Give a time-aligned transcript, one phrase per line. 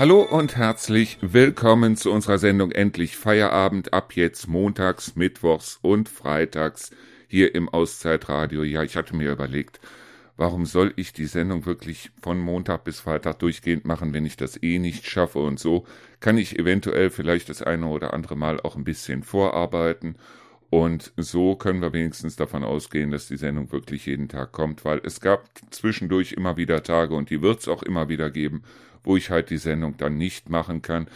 [0.00, 3.92] Hallo und herzlich willkommen zu unserer Sendung Endlich Feierabend.
[3.92, 6.90] Ab jetzt montags, mittwochs und freitags
[7.28, 8.62] hier im Auszeitradio.
[8.62, 9.78] Ja, ich hatte mir überlegt,
[10.38, 14.62] warum soll ich die Sendung wirklich von Montag bis Freitag durchgehend machen, wenn ich das
[14.62, 15.40] eh nicht schaffe?
[15.40, 15.84] Und so
[16.20, 20.16] kann ich eventuell vielleicht das eine oder andere Mal auch ein bisschen vorarbeiten.
[20.70, 25.02] Und so können wir wenigstens davon ausgehen, dass die Sendung wirklich jeden Tag kommt, weil
[25.04, 28.62] es gab zwischendurch immer wieder Tage und die wird es auch immer wieder geben,
[29.04, 31.08] wo ich halt die Sendung dann nicht machen kann.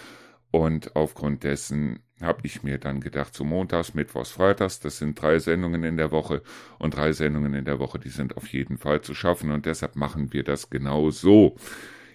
[0.50, 5.38] Und aufgrund dessen habe ich mir dann gedacht, so montags, mittwochs, freitags, das sind drei
[5.38, 6.42] Sendungen in der Woche
[6.78, 9.96] und drei Sendungen in der Woche, die sind auf jeden Fall zu schaffen und deshalb
[9.96, 11.56] machen wir das genau so.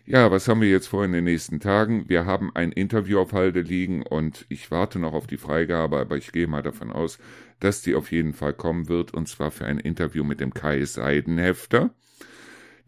[0.06, 2.10] Ja, was haben wir jetzt vor in den nächsten Tagen?
[2.10, 6.18] Wir haben ein Interview auf Halde liegen und ich warte noch auf die Freigabe, aber
[6.18, 7.20] ich gehe mal davon aus,
[7.60, 10.84] dass die auf jeden Fall kommen wird und zwar für ein Interview mit dem Kai
[10.84, 11.92] Seidenhefter.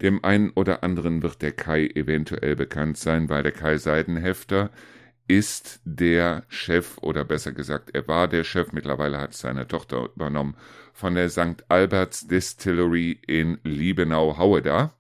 [0.02, 4.72] Dem einen oder anderen wird der Kai eventuell bekannt sein, weil der Kai Seidenhefter
[5.28, 10.58] ist der Chef oder besser gesagt, er war der Chef, mittlerweile hat seine Tochter übernommen,
[10.94, 11.64] von der St.
[11.70, 14.94] Alberts Distillery in Liebenau-Haueda.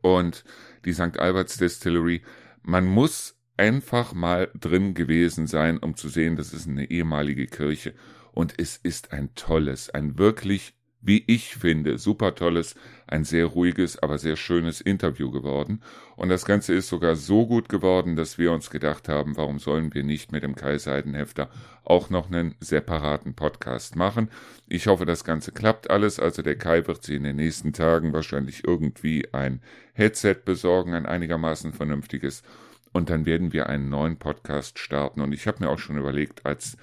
[0.00, 0.44] Und
[0.84, 1.18] die St.
[1.18, 2.22] Alberts Distillery.
[2.62, 7.94] Man muss einfach mal drin gewesen sein, um zu sehen, das ist eine ehemalige Kirche.
[8.32, 12.76] Und es ist ein tolles, ein wirklich, wie ich finde, super tolles,
[13.08, 15.82] ein sehr ruhiges, aber sehr schönes Interview geworden.
[16.16, 19.92] Und das Ganze ist sogar so gut geworden, dass wir uns gedacht haben, warum sollen
[19.92, 21.50] wir nicht mit dem Kai Seidenhefter
[21.84, 24.30] auch noch einen separaten Podcast machen.
[24.68, 26.20] Ich hoffe, das Ganze klappt alles.
[26.20, 29.60] Also der Kai wird sie in den nächsten Tagen wahrscheinlich irgendwie ein
[29.94, 32.44] Headset besorgen, ein einigermaßen vernünftiges.
[32.92, 35.20] Und dann werden wir einen neuen Podcast starten.
[35.20, 36.76] Und ich habe mir auch schon überlegt, als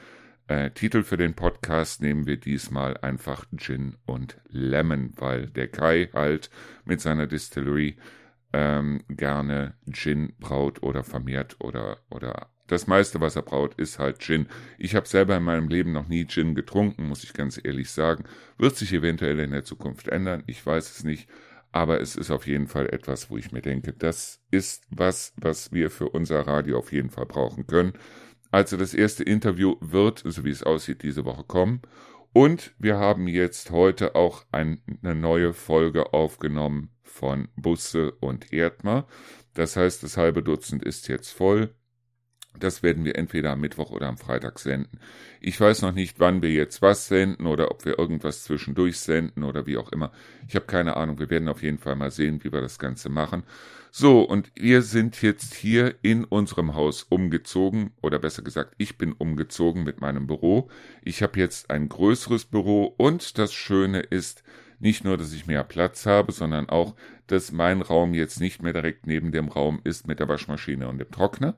[0.49, 6.09] äh, Titel für den Podcast nehmen wir diesmal einfach Gin und Lemon, weil der Kai
[6.11, 6.49] halt
[6.85, 7.97] mit seiner Distillery
[8.51, 14.19] ähm, gerne Gin braut oder vermehrt oder, oder das meiste, was er braut, ist halt
[14.19, 14.47] Gin.
[14.79, 18.23] Ich habe selber in meinem Leben noch nie Gin getrunken, muss ich ganz ehrlich sagen.
[18.57, 21.29] Wird sich eventuell in der Zukunft ändern, ich weiß es nicht.
[21.71, 25.71] Aber es ist auf jeden Fall etwas, wo ich mir denke, das ist was, was
[25.71, 27.93] wir für unser Radio auf jeden Fall brauchen können.
[28.51, 31.81] Also das erste Interview wird, so wie es aussieht, diese Woche kommen.
[32.33, 39.07] Und wir haben jetzt heute auch eine neue Folge aufgenommen von Busse und Erdmer.
[39.53, 41.73] Das heißt, das halbe Dutzend ist jetzt voll.
[42.57, 44.99] Das werden wir entweder am Mittwoch oder am Freitag senden.
[45.39, 49.43] Ich weiß noch nicht, wann wir jetzt was senden oder ob wir irgendwas zwischendurch senden
[49.43, 50.11] oder wie auch immer.
[50.47, 51.19] Ich habe keine Ahnung.
[51.19, 53.43] Wir werden auf jeden Fall mal sehen, wie wir das Ganze machen.
[53.91, 59.13] So, und wir sind jetzt hier in unserem Haus umgezogen, oder besser gesagt, ich bin
[59.13, 60.69] umgezogen mit meinem Büro.
[61.01, 64.43] Ich habe jetzt ein größeres Büro und das Schöne ist,
[64.79, 66.95] nicht nur, dass ich mehr Platz habe, sondern auch,
[67.27, 70.99] dass mein Raum jetzt nicht mehr direkt neben dem Raum ist mit der Waschmaschine und
[70.99, 71.57] dem Trockner.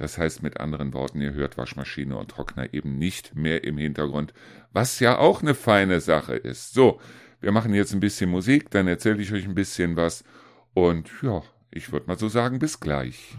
[0.00, 4.32] Das heißt mit anderen Worten, ihr hört Waschmaschine und Trockner eben nicht mehr im Hintergrund,
[4.72, 6.72] was ja auch eine feine Sache ist.
[6.72, 6.98] So,
[7.42, 10.24] wir machen jetzt ein bisschen Musik, dann erzähle ich euch ein bisschen was
[10.72, 13.36] und ja, ich würde mal so sagen, bis gleich.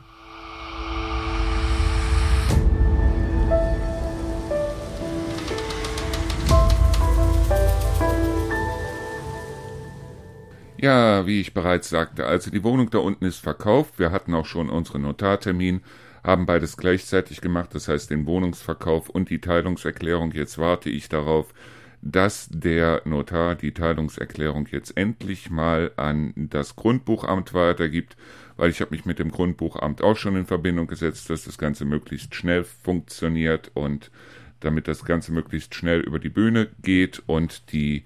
[10.77, 13.97] Ja, wie ich bereits sagte, also die Wohnung da unten ist verkauft.
[13.97, 15.81] Wir hatten auch schon unseren Notartermin
[16.23, 20.31] haben beides gleichzeitig gemacht, das heißt den Wohnungsverkauf und die Teilungserklärung.
[20.31, 21.53] Jetzt warte ich darauf,
[22.01, 28.17] dass der Notar die Teilungserklärung jetzt endlich mal an das Grundbuchamt weitergibt,
[28.57, 31.85] weil ich habe mich mit dem Grundbuchamt auch schon in Verbindung gesetzt, dass das Ganze
[31.85, 34.11] möglichst schnell funktioniert und
[34.59, 38.03] damit das Ganze möglichst schnell über die Bühne geht und die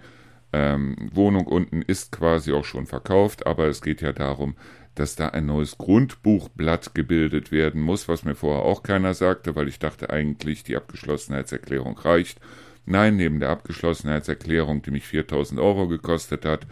[0.54, 4.56] ähm, Wohnung unten ist quasi auch schon verkauft, aber es geht ja darum,
[4.96, 9.68] dass da ein neues Grundbuchblatt gebildet werden muss, was mir vorher auch keiner sagte, weil
[9.68, 12.40] ich dachte eigentlich, die Abgeschlossenheitserklärung reicht.
[12.86, 16.66] Nein, neben der Abgeschlossenheitserklärung, die mich 4000 Euro gekostet hat,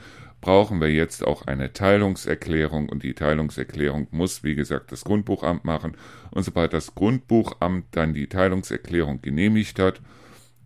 [0.44, 5.95] brauchen wir jetzt auch eine Teilungserklärung und die Teilungserklärung muss, wie gesagt, das Grundbuchamt machen.
[6.31, 10.01] Und sobald das Grundbuchamt dann die Teilungserklärung genehmigt hat,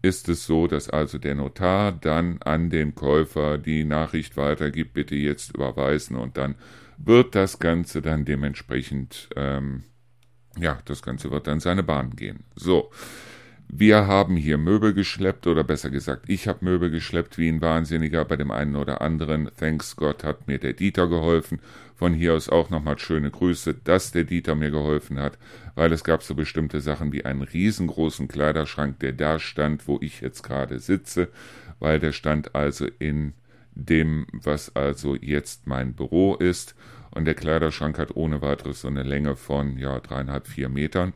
[0.01, 5.15] ist es so, dass also der Notar dann an den Käufer die Nachricht weitergibt, bitte
[5.15, 6.55] jetzt überweisen und dann
[6.97, 9.83] wird das Ganze dann dementsprechend, ähm,
[10.57, 12.45] ja, das Ganze wird dann seine Bahn gehen.
[12.55, 12.91] So.
[13.69, 18.23] Wir haben hier Möbel geschleppt, oder besser gesagt, ich habe Möbel geschleppt wie ein Wahnsinniger.
[18.23, 21.59] Bei dem einen oder anderen, thanks Gott, hat mir der Dieter geholfen.
[21.93, 25.37] Von hier aus auch nochmal schöne Grüße, dass der Dieter mir geholfen hat,
[25.75, 30.21] weil es gab so bestimmte Sachen wie einen riesengroßen Kleiderschrank, der da stand, wo ich
[30.21, 31.27] jetzt gerade sitze,
[31.79, 33.33] weil der stand also in
[33.75, 36.73] dem, was also jetzt mein Büro ist.
[37.11, 41.13] Und der Kleiderschrank hat ohne weiteres so eine Länge von ja dreieinhalb, vier Metern.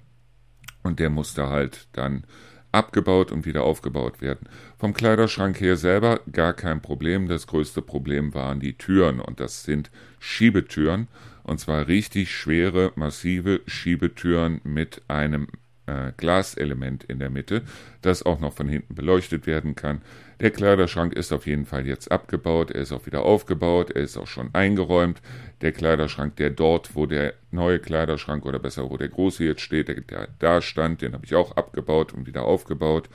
[0.84, 2.24] Und der musste halt dann
[2.72, 4.48] abgebaut und wieder aufgebaut werden.
[4.78, 7.28] Vom Kleiderschrank her selber gar kein Problem.
[7.28, 11.08] Das größte Problem waren die Türen und das sind Schiebetüren
[11.44, 15.48] und zwar richtig schwere, massive Schiebetüren mit einem
[15.86, 17.64] äh, Glaselement in der Mitte,
[18.02, 20.02] das auch noch von hinten beleuchtet werden kann.
[20.42, 24.18] Der Kleiderschrank ist auf jeden Fall jetzt abgebaut, er ist auch wieder aufgebaut, er ist
[24.18, 25.22] auch schon eingeräumt.
[25.62, 29.88] Der Kleiderschrank, der dort, wo der neue Kleiderschrank oder besser, wo der große jetzt steht,
[29.88, 33.08] der, der da stand, den habe ich auch abgebaut und wieder aufgebaut.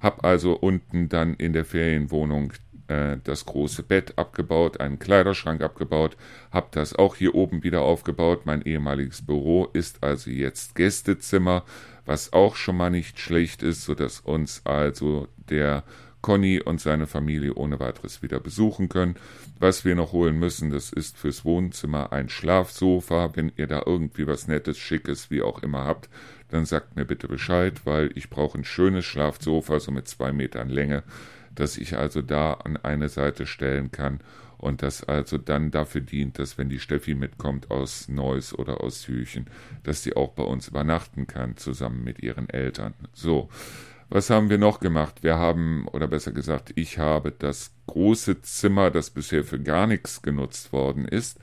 [0.00, 2.54] Hab also unten dann in der Ferienwohnung
[2.88, 6.16] äh, das große Bett abgebaut, einen Kleiderschrank abgebaut,
[6.50, 8.46] habe das auch hier oben wieder aufgebaut.
[8.46, 11.64] Mein ehemaliges Büro ist also jetzt Gästezimmer,
[12.06, 15.84] was auch schon mal nicht schlecht ist, sodass uns also der
[16.22, 19.16] Conny und seine Familie ohne weiteres wieder besuchen können.
[19.58, 23.30] Was wir noch holen müssen, das ist fürs Wohnzimmer ein Schlafsofa.
[23.34, 26.08] Wenn ihr da irgendwie was Nettes, Schickes, wie auch immer habt,
[26.48, 30.68] dann sagt mir bitte Bescheid, weil ich brauche ein schönes Schlafsofa, so mit zwei Metern
[30.68, 31.04] Länge
[31.54, 34.20] das ich also da an eine Seite stellen kann
[34.58, 39.08] und das also dann dafür dient, dass wenn die Steffi mitkommt aus Neuss oder aus
[39.08, 39.46] Hüchen,
[39.82, 42.94] dass sie auch bei uns übernachten kann, zusammen mit ihren Eltern.
[43.12, 43.48] So,
[44.10, 45.22] was haben wir noch gemacht?
[45.22, 50.20] Wir haben, oder besser gesagt, ich habe das große Zimmer, das bisher für gar nichts
[50.20, 51.38] genutzt worden ist,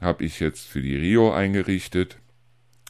[0.00, 2.18] habe ich jetzt für die Rio eingerichtet,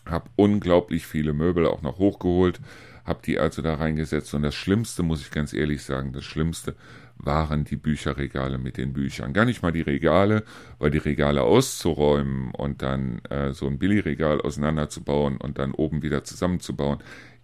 [0.07, 2.61] habe unglaublich viele Möbel auch noch hochgeholt,
[3.05, 6.75] habe die also da reingesetzt und das Schlimmste, muss ich ganz ehrlich sagen, das Schlimmste
[7.17, 9.33] waren die Bücherregale mit den Büchern.
[9.33, 10.45] Gar nicht mal die Regale,
[10.79, 16.25] weil die Regale auszuräumen und dann äh, so ein Billigregal auseinanderzubauen und dann oben wieder
[16.25, 16.99] zusammenzubauen,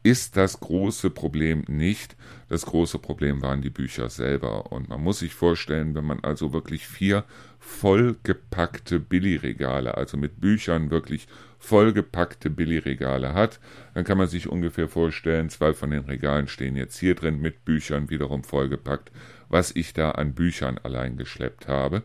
[0.04, 2.14] ist das große Problem nicht.
[2.50, 4.70] Das große Problem waren die Bücher selber.
[4.70, 7.24] Und man muss sich vorstellen, wenn man also wirklich vier
[7.58, 11.26] vollgepackte Billigregale, also mit Büchern wirklich
[11.58, 13.58] vollgepackte Billigregale hat,
[13.94, 17.64] dann kann man sich ungefähr vorstellen, zwei von den Regalen stehen jetzt hier drin mit
[17.64, 19.10] Büchern wiederum vollgepackt,
[19.48, 22.02] was ich da an Büchern allein geschleppt habe.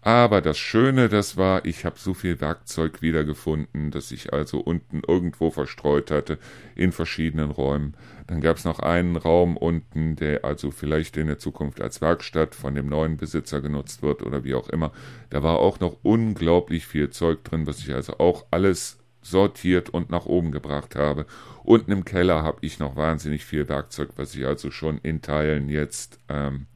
[0.00, 5.02] Aber das Schöne, das war, ich habe so viel Werkzeug wiedergefunden, das ich also unten
[5.06, 6.38] irgendwo verstreut hatte,
[6.76, 7.94] in verschiedenen Räumen.
[8.28, 12.54] Dann gab es noch einen Raum unten, der also vielleicht in der Zukunft als Werkstatt
[12.54, 14.92] von dem neuen Besitzer genutzt wird oder wie auch immer.
[15.30, 20.10] Da war auch noch unglaublich viel Zeug drin, was ich also auch alles sortiert und
[20.10, 21.26] nach oben gebracht habe.
[21.64, 25.68] Unten im Keller habe ich noch wahnsinnig viel Werkzeug, was ich also schon in Teilen
[25.68, 26.66] jetzt ähm,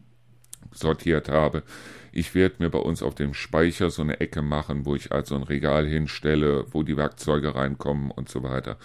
[0.73, 1.63] sortiert habe.
[2.13, 5.35] Ich werde mir bei uns auf dem Speicher so eine Ecke machen, wo ich also
[5.35, 8.77] ein Regal hinstelle, wo die Werkzeuge reinkommen und so weiter.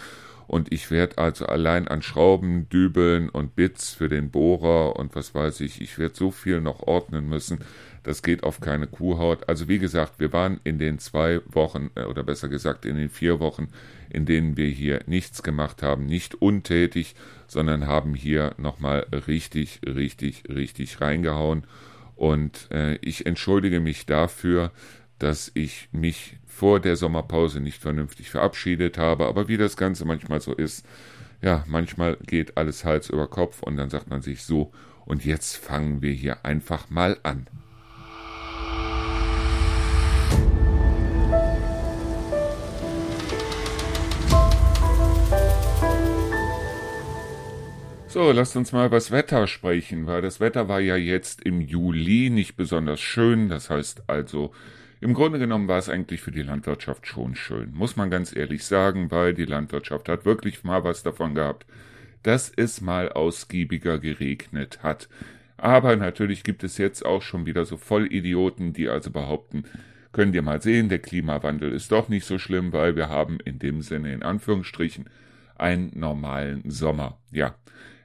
[0.48, 5.36] Und ich werde also allein an Schrauben, Dübeln und Bits für den Bohrer und was
[5.36, 7.60] weiß ich, ich werde so viel noch ordnen müssen.
[8.04, 9.50] Das geht auf keine Kuhhaut.
[9.50, 13.10] Also wie gesagt, wir waren in den zwei Wochen, äh, oder besser gesagt in den
[13.10, 13.68] vier Wochen,
[14.10, 17.16] in denen wir hier nichts gemacht haben, nicht untätig,
[17.48, 21.66] sondern haben hier nochmal richtig, richtig, richtig reingehauen.
[22.18, 24.72] Und äh, ich entschuldige mich dafür,
[25.20, 29.28] dass ich mich vor der Sommerpause nicht vernünftig verabschiedet habe.
[29.28, 30.86] Aber wie das Ganze manchmal so ist,
[31.42, 34.72] ja, manchmal geht alles Hals über Kopf und dann sagt man sich so,
[35.06, 37.48] und jetzt fangen wir hier einfach mal an.
[48.18, 51.62] So, lasst uns mal über das Wetter sprechen, weil das Wetter war ja jetzt im
[51.62, 53.48] Juli nicht besonders schön.
[53.48, 54.56] Das heißt also,
[55.02, 58.66] im Grunde genommen war es eigentlich für die Landwirtschaft schon schön, muss man ganz ehrlich
[58.66, 61.68] sagen, weil die Landwirtschaft hat wirklich mal was davon gehabt,
[62.24, 65.10] dass es mal ausgiebiger geregnet hat.
[65.56, 69.66] Aber natürlich gibt es jetzt auch schon wieder so Vollidioten, die also behaupten,
[70.12, 73.60] könnt ihr mal sehen, der Klimawandel ist doch nicht so schlimm, weil wir haben in
[73.60, 75.06] dem Sinne in Anführungsstrichen
[75.56, 77.20] einen normalen Sommer.
[77.32, 77.54] Ja,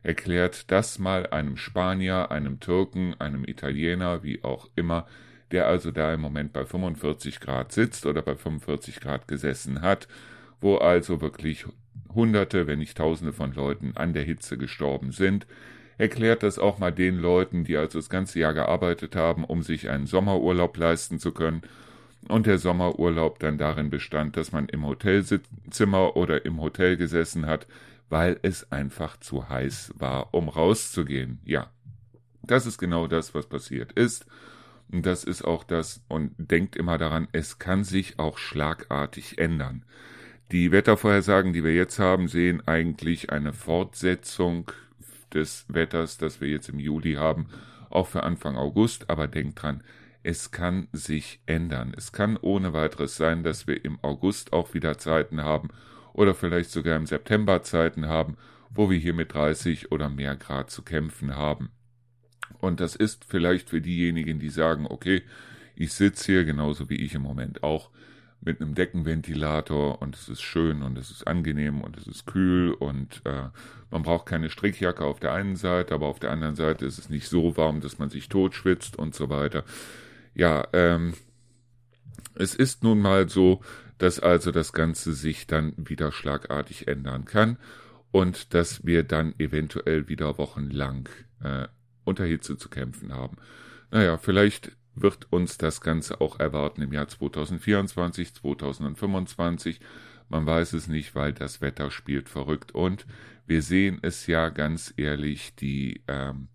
[0.03, 5.07] erklärt das mal einem Spanier, einem Türken, einem Italiener, wie auch immer,
[5.51, 10.09] der also da im Moment bei 45 Grad sitzt oder bei 45 Grad gesessen hat,
[10.61, 11.67] wo also wirklich
[12.15, 15.47] Hunderte, wenn nicht Tausende von Leuten an der Hitze gestorben sind,
[15.99, 19.89] erklärt das auch mal den Leuten, die also das ganze Jahr gearbeitet haben, um sich
[19.89, 21.63] einen Sommerurlaub leisten zu können,
[22.29, 27.67] und der Sommerurlaub dann darin bestand, dass man im Hotelzimmer oder im Hotel gesessen hat,
[28.13, 31.41] weil es einfach zu heiß war, um rauszugehen.
[31.47, 31.71] Ja,
[32.43, 34.27] das ist genau das, was passiert ist.
[34.93, 39.87] Und das ist auch das, und denkt immer daran, es kann sich auch schlagartig ändern.
[40.51, 44.71] Die Wettervorhersagen, die wir jetzt haben, sehen eigentlich eine Fortsetzung
[45.33, 47.47] des Wetters, das wir jetzt im Juli haben,
[47.89, 49.09] auch für Anfang August.
[49.09, 49.83] Aber denkt dran,
[50.23, 51.95] es kann sich ändern.
[51.97, 55.71] Es kann ohne weiteres sein, dass wir im August auch wieder Zeiten haben
[56.13, 58.37] oder vielleicht sogar im September Zeiten haben,
[58.71, 61.71] wo wir hier mit 30 oder mehr Grad zu kämpfen haben.
[62.61, 65.23] Und das ist vielleicht für diejenigen, die sagen, okay,
[65.75, 67.91] ich sitze hier genauso wie ich im Moment auch
[68.41, 72.73] mit einem Deckenventilator und es ist schön und es ist angenehm und es ist kühl
[72.73, 73.49] und äh,
[73.91, 77.09] man braucht keine Strickjacke auf der einen Seite, aber auf der anderen Seite ist es
[77.09, 79.65] nicht so warm, dass man sich totschwitzt und so weiter.
[80.35, 81.15] Ja, ähm,
[82.35, 83.61] es ist nun mal so,
[83.99, 87.59] dass also das Ganze sich dann wieder schlagartig ändern kann
[88.11, 91.09] und dass wir dann eventuell wieder wochenlang
[91.43, 91.69] äh,
[92.05, 93.37] unter Hitze zu kämpfen haben.
[93.91, 99.81] Naja, vielleicht wird uns das Ganze auch erwarten im Jahr 2024, 2025.
[100.29, 103.07] Man weiß es nicht, weil das Wetter spielt verrückt und
[103.47, 106.49] wir sehen es ja ganz ehrlich, die, ähm,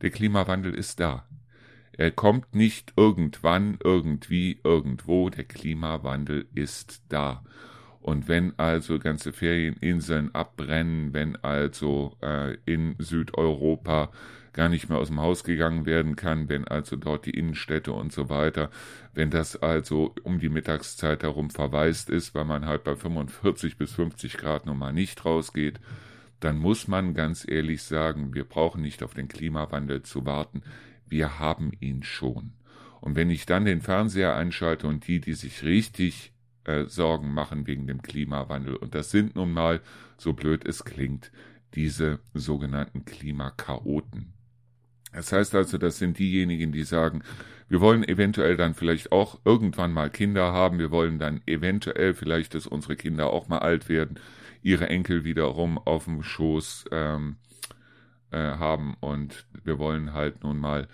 [0.00, 1.26] der Klimawandel ist da.
[1.96, 7.42] Er kommt nicht irgendwann, irgendwie, irgendwo, der Klimawandel ist da.
[8.00, 14.10] Und wenn also ganze Ferieninseln abbrennen, wenn also äh, in Südeuropa
[14.52, 18.12] gar nicht mehr aus dem Haus gegangen werden kann, wenn also dort die Innenstädte und
[18.12, 18.70] so weiter,
[19.14, 23.92] wenn das also um die Mittagszeit herum verwaist ist, weil man halt bei 45 bis
[23.92, 25.80] 50 Grad nun mal nicht rausgeht,
[26.40, 30.62] dann muss man ganz ehrlich sagen, wir brauchen nicht auf den Klimawandel zu warten,
[31.12, 32.54] wir haben ihn schon.
[33.00, 36.32] Und wenn ich dann den Fernseher einschalte und die, die sich richtig
[36.64, 39.80] äh, Sorgen machen wegen dem Klimawandel, und das sind nun mal,
[40.16, 41.30] so blöd es klingt,
[41.74, 44.32] diese sogenannten Klimakaoten.
[45.12, 47.22] Das heißt also, das sind diejenigen, die sagen,
[47.68, 52.54] wir wollen eventuell dann vielleicht auch irgendwann mal Kinder haben, wir wollen dann eventuell vielleicht,
[52.54, 54.18] dass unsere Kinder auch mal alt werden,
[54.62, 57.36] ihre Enkel wiederum auf dem Schoß ähm,
[58.32, 60.88] äh, haben und wir wollen halt nun mal,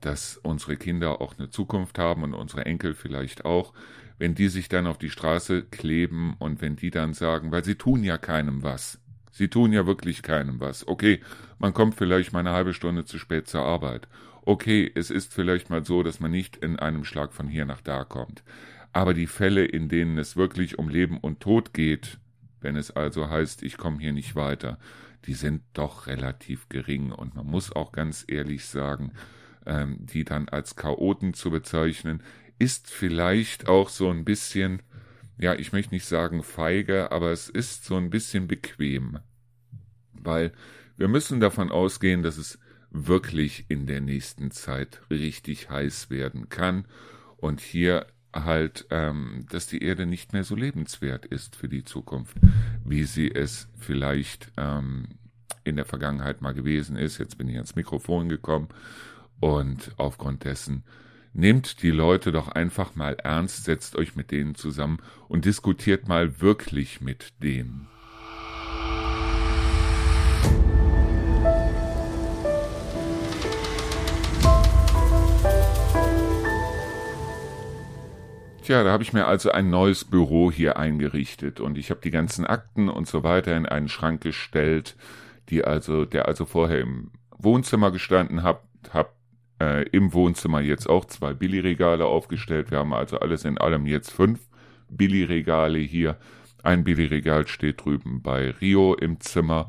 [0.00, 3.72] dass unsere Kinder auch eine Zukunft haben und unsere Enkel vielleicht auch,
[4.18, 7.74] wenn die sich dann auf die Straße kleben und wenn die dann sagen, weil sie
[7.74, 9.00] tun ja keinem was,
[9.36, 10.86] Sie tun ja wirklich keinem was.
[10.86, 11.20] Okay,
[11.58, 14.06] man kommt vielleicht mal eine halbe Stunde zu spät zur Arbeit.
[14.42, 17.80] Okay, es ist vielleicht mal so, dass man nicht in einem Schlag von hier nach
[17.80, 18.44] da kommt.
[18.92, 22.18] Aber die Fälle, in denen es wirklich um Leben und Tod geht,
[22.60, 24.78] wenn es also heißt, ich komme hier nicht weiter,
[25.26, 27.12] die sind doch relativ gering.
[27.12, 29.12] Und man muss auch ganz ehrlich sagen,
[29.66, 32.22] ähm, die dann als Chaoten zu bezeichnen,
[32.58, 34.82] ist vielleicht auch so ein bisschen,
[35.38, 39.18] ja, ich möchte nicht sagen feige, aber es ist so ein bisschen bequem.
[40.12, 40.52] Weil
[40.96, 42.58] wir müssen davon ausgehen, dass es
[42.90, 46.86] wirklich in der nächsten Zeit richtig heiß werden kann
[47.36, 52.36] und hier halt, ähm, dass die Erde nicht mehr so lebenswert ist für die Zukunft,
[52.84, 55.06] wie sie es vielleicht ähm,
[55.64, 57.18] in der Vergangenheit mal gewesen ist.
[57.18, 58.68] Jetzt bin ich ans Mikrofon gekommen
[59.40, 60.84] und aufgrund dessen
[61.36, 66.40] Nehmt die Leute doch einfach mal ernst, setzt euch mit denen zusammen und diskutiert mal
[66.40, 67.88] wirklich mit denen.
[78.64, 82.10] Tja, da habe ich mir also ein neues Büro hier eingerichtet und ich habe die
[82.10, 84.96] ganzen Akten und so weiter in einen Schrank gestellt,
[85.50, 89.10] die also, der also vorher im Wohnzimmer gestanden hat, habe
[89.60, 92.70] äh, im Wohnzimmer jetzt auch zwei Billigregale aufgestellt.
[92.70, 94.48] Wir haben also alles in allem jetzt fünf
[94.88, 96.16] Billigregale hier.
[96.62, 99.68] Ein Billigregal steht drüben bei Rio im Zimmer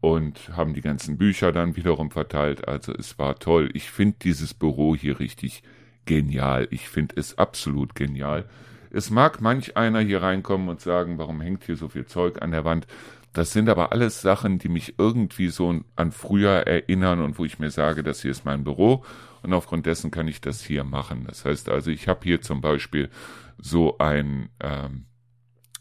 [0.00, 2.68] und haben die ganzen Bücher dann wiederum verteilt.
[2.68, 3.70] Also es war toll.
[3.72, 5.64] Ich finde dieses Büro hier richtig
[6.06, 6.68] genial.
[6.70, 8.44] Ich finde es absolut genial.
[8.90, 12.52] Es mag manch einer hier reinkommen und sagen, warum hängt hier so viel Zeug an
[12.52, 12.86] der Wand?
[13.32, 17.58] Das sind aber alles Sachen, die mich irgendwie so an früher erinnern und wo ich
[17.58, 19.04] mir sage, das hier ist mein Büro
[19.42, 21.24] und aufgrund dessen kann ich das hier machen.
[21.26, 23.10] Das heißt also, ich habe hier zum Beispiel
[23.58, 25.04] so ein, ähm,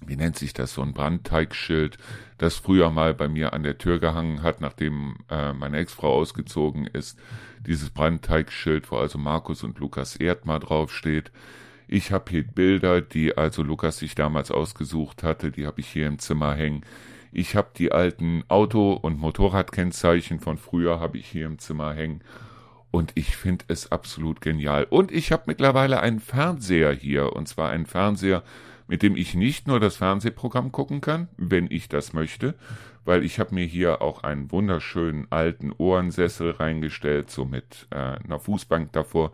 [0.06, 1.98] wie nennt sich das, so ein Brandteigschild,
[2.38, 6.88] das früher mal bei mir an der Tür gehangen hat, nachdem äh, meine Ex-Frau ausgezogen
[6.88, 7.18] ist.
[7.66, 11.32] Dieses Brandteigschild, wo also Markus und Lukas Erdmar draufsteht.
[11.88, 16.08] Ich habe hier Bilder, die also Lukas sich damals ausgesucht hatte, die habe ich hier
[16.08, 16.82] im Zimmer hängen.
[17.32, 22.22] Ich habe die alten Auto- und Motorradkennzeichen von früher habe ich hier im Zimmer hängen.
[22.92, 24.86] Und ich finde es absolut genial.
[24.90, 27.34] Und ich habe mittlerweile einen Fernseher hier.
[27.34, 28.42] Und zwar einen Fernseher,
[28.88, 32.56] mit dem ich nicht nur das Fernsehprogramm gucken kann, wenn ich das möchte,
[33.04, 38.39] weil ich habe mir hier auch einen wunderschönen alten Ohrensessel reingestellt, so mit äh, einer
[38.39, 39.32] Fußbank davor,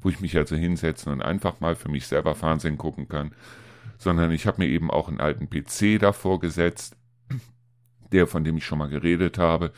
[0.00, 3.32] wo ich mich also hinsetzen und einfach mal für mich selber Fernsehen gucken kann,
[3.98, 6.96] sondern ich habe mir eben auch einen alten PC davor gesetzt,
[8.12, 9.72] der, von dem ich schon mal geredet habe,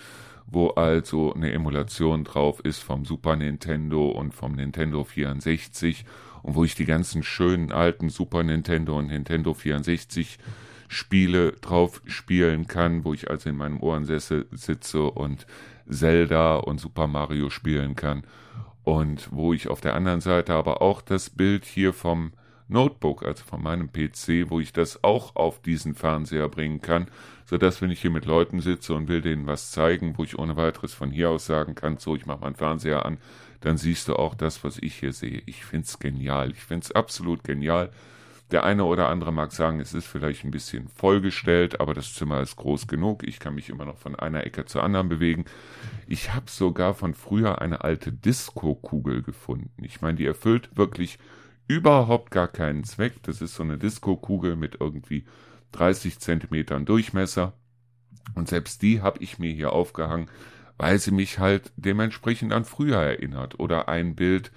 [0.47, 6.05] wo also eine Emulation drauf ist vom Super Nintendo und vom Nintendo 64
[6.43, 10.39] und wo ich die ganzen schönen alten Super Nintendo und Nintendo 64
[10.89, 15.47] Spiele drauf spielen kann, wo ich also in meinem Ohrensessel sitze und
[15.89, 18.25] Zelda und Super Mario spielen kann.
[18.85, 22.33] Und wo ich auf der anderen Seite aber auch das Bild hier vom
[22.69, 27.07] Notebook, also von meinem PC, wo ich das auch auf diesen Fernseher bringen kann,
[27.45, 30.39] so dass wenn ich hier mit Leuten sitze und will denen was zeigen, wo ich
[30.39, 33.19] ohne weiteres von hier aus sagen kann, so ich mache meinen Fernseher an,
[33.63, 35.43] dann siehst du auch das, was ich hier sehe.
[35.47, 36.51] Ich find's genial.
[36.51, 37.91] Ich find's absolut genial.
[38.51, 42.43] Der eine oder andere mag sagen, es ist vielleicht ein bisschen vollgestellt, aber das Zimmer
[42.43, 43.27] ist groß genug.
[43.27, 45.47] Ich kann mich immer noch von einer Ecke zur anderen bewegen.
[46.07, 49.83] Ich habe sogar von früher eine alte Disco-Kugel gefunden.
[49.83, 51.19] Ich meine, die erfüllt wirklich
[51.67, 53.23] überhaupt gar keinen Zweck.
[53.23, 55.25] Das ist so eine Disco-Kugel mit irgendwie
[55.71, 57.55] 30 Zentimetern Durchmesser.
[58.35, 60.29] Und selbst die habe ich mir hier aufgehangen,
[60.79, 63.59] weil sie mich halt dementsprechend an früher erinnert.
[63.61, 64.51] Oder ein Bild,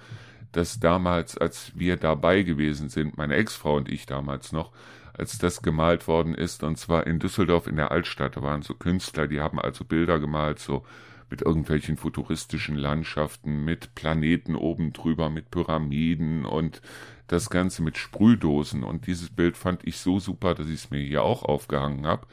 [0.52, 4.72] das damals, als wir dabei gewesen sind, meine Ex-Frau und ich damals noch,
[5.12, 8.36] als das gemalt worden ist, und zwar in Düsseldorf in der Altstadt.
[8.36, 10.84] Da waren so Künstler, die haben also Bilder gemalt, so
[11.30, 16.80] mit irgendwelchen futuristischen Landschaften, mit Planeten oben drüber, mit Pyramiden und
[17.26, 18.84] das Ganze mit Sprühdosen.
[18.84, 22.26] Und dieses Bild fand ich so super, dass ich es mir hier auch aufgehangen habe.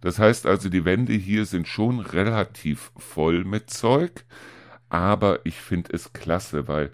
[0.00, 4.24] Das heißt also, die Wände hier sind schon relativ voll mit Zeug,
[4.88, 6.90] aber ich finde es klasse, weil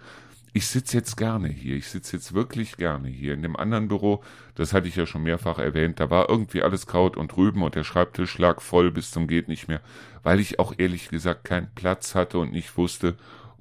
[0.56, 1.76] ich sitze jetzt gerne hier.
[1.76, 3.34] Ich sitze jetzt wirklich gerne hier.
[3.34, 6.86] In dem anderen Büro, das hatte ich ja schon mehrfach erwähnt, da war irgendwie alles
[6.86, 9.82] Kraut und Rüben und der Schreibtisch lag voll bis zum geht nicht mehr,
[10.22, 13.16] weil ich auch ehrlich gesagt keinen Platz hatte und nicht wusste,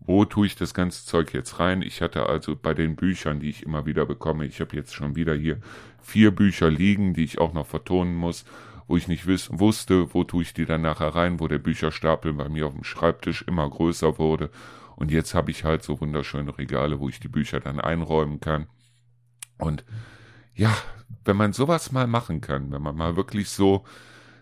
[0.05, 1.81] wo tue ich das ganze Zeug jetzt rein.
[1.81, 5.17] Ich hatte also bei den Büchern, die ich immer wieder bekomme, ich habe jetzt schon
[5.17, 5.57] wieder hier
[6.01, 8.45] vier Bücher liegen, die ich auch noch vertonen muss,
[8.87, 12.33] wo ich nicht wiss, wusste, wo tue ich die dann nachher rein, wo der Bücherstapel
[12.33, 14.49] bei mir auf dem Schreibtisch immer größer wurde
[14.95, 18.67] und jetzt habe ich halt so wunderschöne Regale, wo ich die Bücher dann einräumen kann.
[19.57, 19.83] Und
[20.53, 20.75] ja,
[21.25, 23.83] wenn man sowas mal machen kann, wenn man mal wirklich so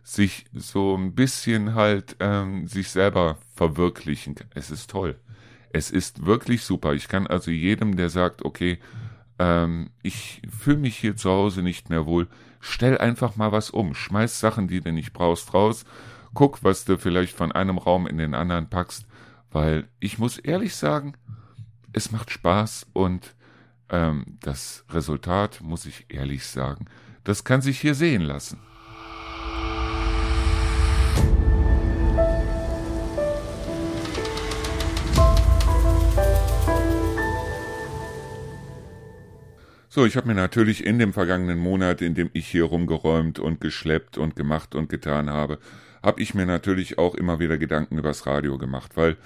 [0.03, 5.19] sich so ein bisschen halt ähm, sich selber verwirklichen kann, es ist toll.
[5.71, 6.93] Es ist wirklich super.
[6.93, 8.79] Ich kann also jedem, der sagt, okay,
[9.39, 12.27] ähm, ich fühle mich hier zu Hause nicht mehr wohl,
[12.59, 13.93] stell einfach mal was um.
[13.93, 15.85] Schmeiß Sachen, die du nicht brauchst, raus.
[16.33, 19.05] Guck, was du vielleicht von einem Raum in den anderen packst
[19.53, 21.13] weil ich muss ehrlich sagen,
[21.93, 23.35] es macht Spaß und
[23.89, 26.87] ähm, das Resultat, muss ich ehrlich sagen,
[27.23, 28.59] das kann sich hier sehen lassen.
[39.95, 43.61] So, ich habe mir natürlich in dem vergangenen Monat, in dem ich hier rumgeräumt und
[43.61, 45.59] geschleppt und gemacht und getan habe,
[46.01, 49.17] habe ich mir natürlich auch immer wieder Gedanken übers Radio gemacht, weil,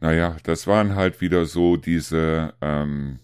[0.00, 3.18] naja, das waren halt wieder so diese ähm,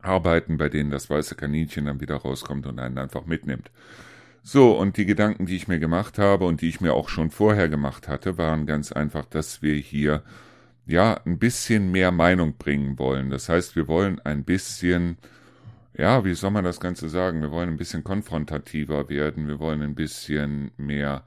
[0.00, 3.70] Arbeiten, bei denen das weiße Kaninchen dann wieder rauskommt und einen einfach mitnimmt.
[4.42, 7.30] So, und die Gedanken, die ich mir gemacht habe und die ich mir auch schon
[7.30, 10.22] vorher gemacht hatte, waren ganz einfach, dass wir hier
[10.86, 13.28] ja ein bisschen mehr Meinung bringen wollen.
[13.28, 15.18] Das heißt, wir wollen ein bisschen,
[15.96, 17.42] ja, wie soll man das Ganze sagen?
[17.42, 21.24] Wir wollen ein bisschen konfrontativer werden, wir wollen ein bisschen mehr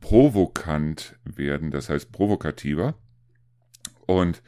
[0.00, 2.94] provokant werden, das heißt provokativer.
[4.06, 4.42] Und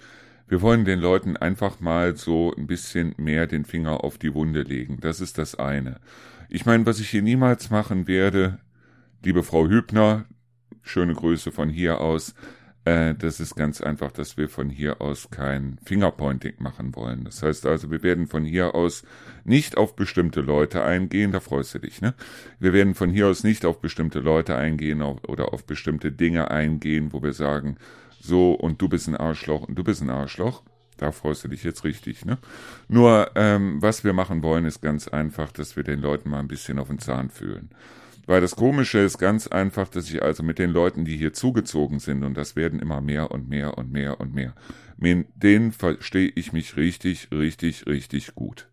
[0.48, 4.62] wir wollen den Leuten einfach mal so ein bisschen mehr den Finger auf die Wunde
[4.62, 4.98] legen.
[5.00, 6.00] Das ist das eine.
[6.48, 8.58] Ich meine, was ich hier niemals machen werde,
[9.24, 10.26] liebe Frau Hübner,
[10.82, 12.34] schöne Grüße von hier aus,
[12.84, 17.24] äh, das ist ganz einfach, dass wir von hier aus kein Fingerpointing machen wollen.
[17.24, 19.04] Das heißt also, wir werden von hier aus
[19.44, 22.14] nicht auf bestimmte Leute eingehen, da freust du dich, ne?
[22.58, 27.12] Wir werden von hier aus nicht auf bestimmte Leute eingehen oder auf bestimmte Dinge eingehen,
[27.12, 27.76] wo wir sagen,
[28.20, 30.62] so und du bist ein Arschloch und du bist ein Arschloch.
[30.96, 32.38] Da freust du dich jetzt richtig, ne?
[32.88, 36.48] Nur, ähm, was wir machen wollen, ist ganz einfach, dass wir den Leuten mal ein
[36.48, 37.70] bisschen auf den Zahn fühlen.
[38.26, 41.98] Weil das Komische ist ganz einfach, dass ich also mit den Leuten, die hier zugezogen
[41.98, 44.54] sind, und das werden immer mehr und mehr und mehr und mehr,
[44.96, 48.68] mit denen verstehe ich mich richtig, richtig, richtig gut.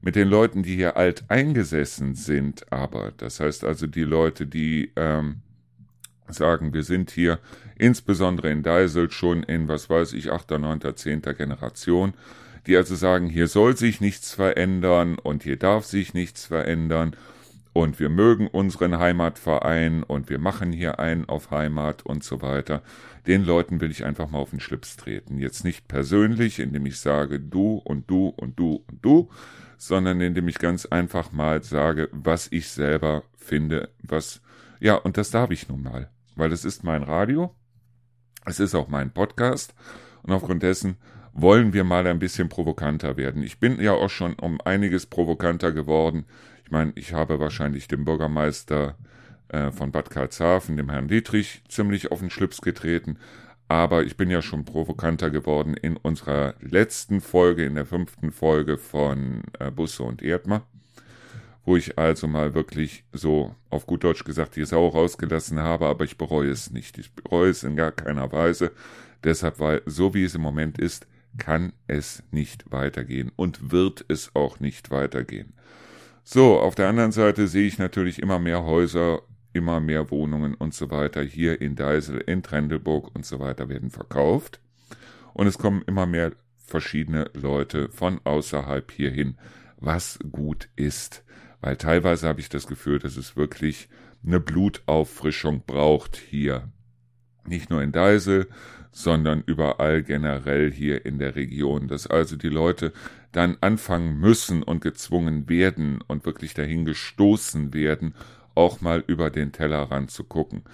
[0.00, 4.92] Mit den Leuten, die hier alt eingesessen sind, aber, das heißt also die Leute, die
[4.96, 5.42] ähm,
[6.28, 7.38] sagen, wir sind hier
[7.76, 11.22] insbesondere in Deisel schon in, was weiß ich, 8., 9., 10.
[11.22, 12.14] Generation,
[12.66, 17.16] die also sagen, hier soll sich nichts verändern und hier darf sich nichts verändern
[17.72, 22.82] und wir mögen unseren Heimatverein und wir machen hier einen auf Heimat und so weiter.
[23.26, 25.38] Den Leuten will ich einfach mal auf den Schlips treten.
[25.38, 29.30] Jetzt nicht persönlich, indem ich sage du und du und du und du,
[29.76, 34.42] sondern indem ich ganz einfach mal sage, was ich selber finde, was,
[34.80, 37.54] ja, und das darf ich nun mal, weil es ist mein Radio
[38.46, 39.74] Es ist auch mein Podcast
[40.22, 40.96] und aufgrund dessen
[41.32, 43.42] wollen wir mal ein bisschen provokanter werden.
[43.42, 46.26] Ich bin ja auch schon um einiges provokanter geworden.
[46.70, 48.94] Ich meine, ich habe wahrscheinlich dem Bürgermeister
[49.48, 53.18] äh, von Bad Karlshafen, dem Herrn Dietrich, ziemlich auf den Schlips getreten.
[53.66, 58.78] Aber ich bin ja schon provokanter geworden in unserer letzten Folge, in der fünften Folge
[58.78, 60.62] von äh, Busse und Erdmer,
[61.64, 66.04] wo ich also mal wirklich so auf gut Deutsch gesagt die Sau rausgelassen habe, aber
[66.04, 66.98] ich bereue es nicht.
[66.98, 68.70] Ich bereue es in gar keiner Weise.
[69.24, 74.36] Deshalb, weil so wie es im Moment ist, kann es nicht weitergehen und wird es
[74.36, 75.52] auch nicht weitergehen.
[76.32, 80.72] So, auf der anderen Seite sehe ich natürlich immer mehr Häuser, immer mehr Wohnungen und
[80.72, 84.60] so weiter hier in Deisel, in Trendelburg und so weiter werden verkauft.
[85.34, 89.38] Und es kommen immer mehr verschiedene Leute von außerhalb hierhin,
[89.78, 91.24] was gut ist.
[91.62, 93.88] Weil teilweise habe ich das Gefühl, dass es wirklich
[94.24, 96.70] eine Blutauffrischung braucht hier.
[97.44, 98.46] Nicht nur in Deisel,
[98.92, 102.92] sondern überall generell hier in der Region, dass also die Leute
[103.32, 108.14] dann anfangen müssen und gezwungen werden und wirklich dahin gestoßen werden,
[108.54, 110.64] auch mal über den Tellerrand zu gucken.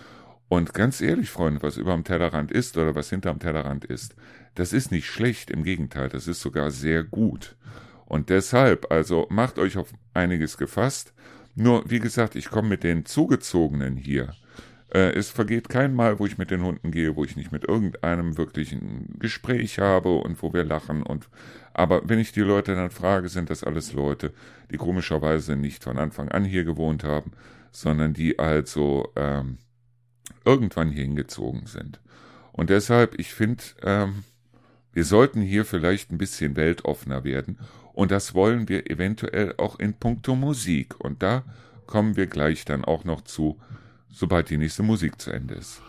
[0.48, 4.14] Und ganz ehrlich, Freunde, was über dem Tellerrand ist oder was hinterm Tellerrand ist,
[4.54, 7.56] das ist nicht schlecht, im Gegenteil, das ist sogar sehr gut.
[8.06, 11.12] Und deshalb, also macht euch auf einiges gefasst.
[11.56, 14.34] Nur, wie gesagt, ich komme mit den Zugezogenen hier
[14.92, 17.64] äh, es vergeht kein Mal, wo ich mit den Hunden gehe, wo ich nicht mit
[17.64, 21.28] irgendeinem wirklich ein Gespräch habe und wo wir lachen und
[21.76, 24.32] aber wenn ich die Leute dann frage, sind das alles Leute,
[24.70, 27.32] die komischerweise nicht von Anfang an hier gewohnt haben,
[27.70, 29.58] sondern die also ähm,
[30.46, 32.00] irgendwann hier hingezogen sind.
[32.52, 34.24] Und deshalb, ich finde, ähm,
[34.94, 37.58] wir sollten hier vielleicht ein bisschen weltoffener werden.
[37.92, 40.98] Und das wollen wir eventuell auch in puncto Musik.
[40.98, 41.44] Und da
[41.86, 43.60] kommen wir gleich dann auch noch zu,
[44.16, 45.82] sobald die nächste Musik zu Ende ist.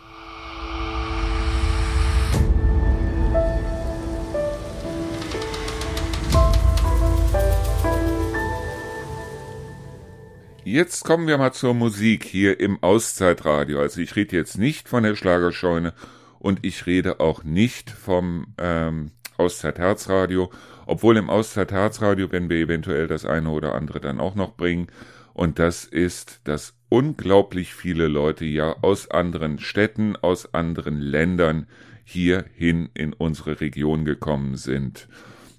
[10.65, 13.79] Jetzt kommen wir mal zur Musik hier im Auszeitradio.
[13.79, 15.93] Also ich rede jetzt nicht von der Schlagerscheune
[16.39, 20.51] und ich rede auch nicht vom ähm, Auszeitherzradio,
[20.85, 24.87] obwohl im Auszeitherzradio werden wir eventuell das eine oder andere dann auch noch bringen.
[25.33, 31.67] Und das ist das unglaublich viele Leute ja aus anderen Städten, aus anderen Ländern
[32.03, 35.07] hierhin in unsere Region gekommen sind.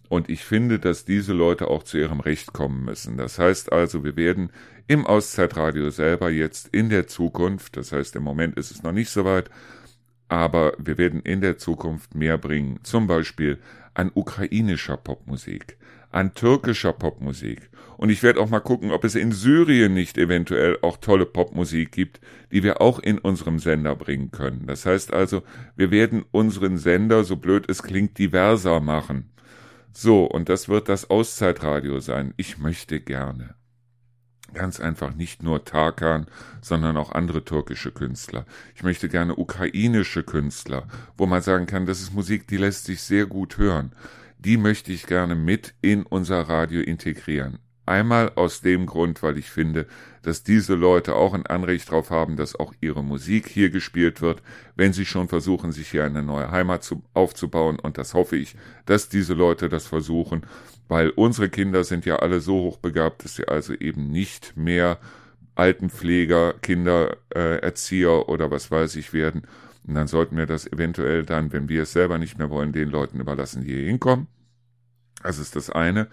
[0.08, 3.18] Und ich finde, dass diese Leute auch zu ihrem Recht kommen müssen.
[3.18, 4.50] Das heißt also, wir werden
[4.86, 9.10] im Auszeitradio selber jetzt in der Zukunft, das heißt im Moment ist es noch nicht
[9.10, 9.50] so weit,
[10.28, 13.58] aber wir werden in der Zukunft mehr bringen, zum Beispiel
[13.92, 15.76] an ukrainischer Popmusik,
[16.10, 17.70] an türkischer Popmusik.
[17.96, 21.90] Und ich werde auch mal gucken, ob es in Syrien nicht eventuell auch tolle Popmusik
[21.90, 22.20] gibt,
[22.52, 24.66] die wir auch in unserem Sender bringen können.
[24.66, 25.42] Das heißt also,
[25.74, 29.32] wir werden unseren Sender, so blöd es klingt, diverser machen.
[29.92, 32.34] So, und das wird das Auszeitradio sein.
[32.36, 33.56] Ich möchte gerne.
[34.54, 36.26] Ganz einfach nicht nur Tarkan,
[36.62, 38.46] sondern auch andere türkische Künstler.
[38.76, 40.86] Ich möchte gerne ukrainische Künstler,
[41.18, 43.92] wo man sagen kann, das ist Musik, die lässt sich sehr gut hören
[44.38, 47.58] die möchte ich gerne mit in unser Radio integrieren.
[47.86, 49.86] Einmal aus dem Grund, weil ich finde,
[50.22, 54.42] dass diese Leute auch ein Anrecht darauf haben, dass auch ihre Musik hier gespielt wird,
[54.76, 57.78] wenn sie schon versuchen, sich hier eine neue Heimat zu, aufzubauen.
[57.78, 60.42] Und das hoffe ich, dass diese Leute das versuchen,
[60.88, 64.98] weil unsere Kinder sind ja alle so hochbegabt, dass sie also eben nicht mehr
[65.54, 69.42] Altenpfleger, Kindererzieher äh, oder was weiß ich werden,
[69.88, 72.90] und dann sollten wir das eventuell dann, wenn wir es selber nicht mehr wollen, den
[72.90, 74.26] Leuten überlassen, die hier hinkommen.
[75.22, 76.08] Das ist das eine.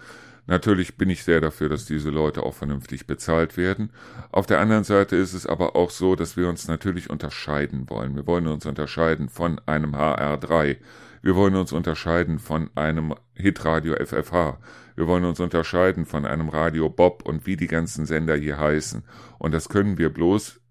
[0.47, 3.91] Natürlich bin ich sehr dafür, dass diese Leute auch vernünftig bezahlt werden.
[4.31, 8.15] Auf der anderen Seite ist es aber auch so, dass wir uns natürlich unterscheiden wollen.
[8.15, 10.77] Wir wollen uns unterscheiden von einem HR3.
[11.21, 14.59] Wir wollen uns unterscheiden von einem Hitradio FFH.
[14.95, 19.03] Wir wollen uns unterscheiden von einem Radio Bob und wie die ganzen Sender hier heißen.
[19.39, 20.61] Und das können wir bloß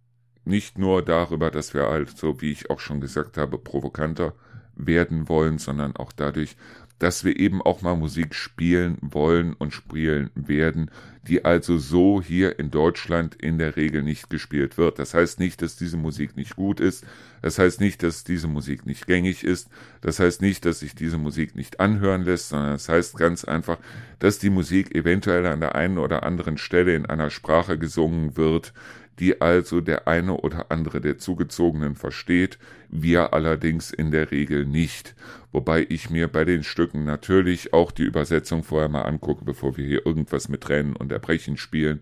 [0.44, 4.34] nicht nur darüber, dass wir halt, so wie ich auch schon gesagt habe, provokanter
[4.76, 6.56] werden wollen, sondern auch dadurch,
[6.98, 10.90] dass wir eben auch mal Musik spielen wollen und spielen werden,
[11.26, 14.98] die also so hier in Deutschland in der Regel nicht gespielt wird.
[14.98, 17.04] Das heißt nicht, dass diese Musik nicht gut ist.
[17.42, 19.68] Das heißt nicht, dass diese Musik nicht gängig ist.
[20.02, 23.78] Das heißt nicht, dass sich diese Musik nicht anhören lässt, sondern das heißt ganz einfach,
[24.18, 28.72] dass die Musik eventuell an der einen oder anderen Stelle in einer Sprache gesungen wird,
[29.18, 35.14] die also der eine oder andere der Zugezogenen versteht, wir allerdings in der Regel nicht.
[35.52, 39.86] Wobei ich mir bei den Stücken natürlich auch die Übersetzung vorher mal angucke, bevor wir
[39.86, 42.00] hier irgendwas mit Tränen und Erbrechen spielen.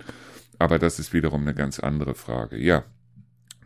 [0.59, 2.57] Aber das ist wiederum eine ganz andere Frage.
[2.57, 2.85] Ja,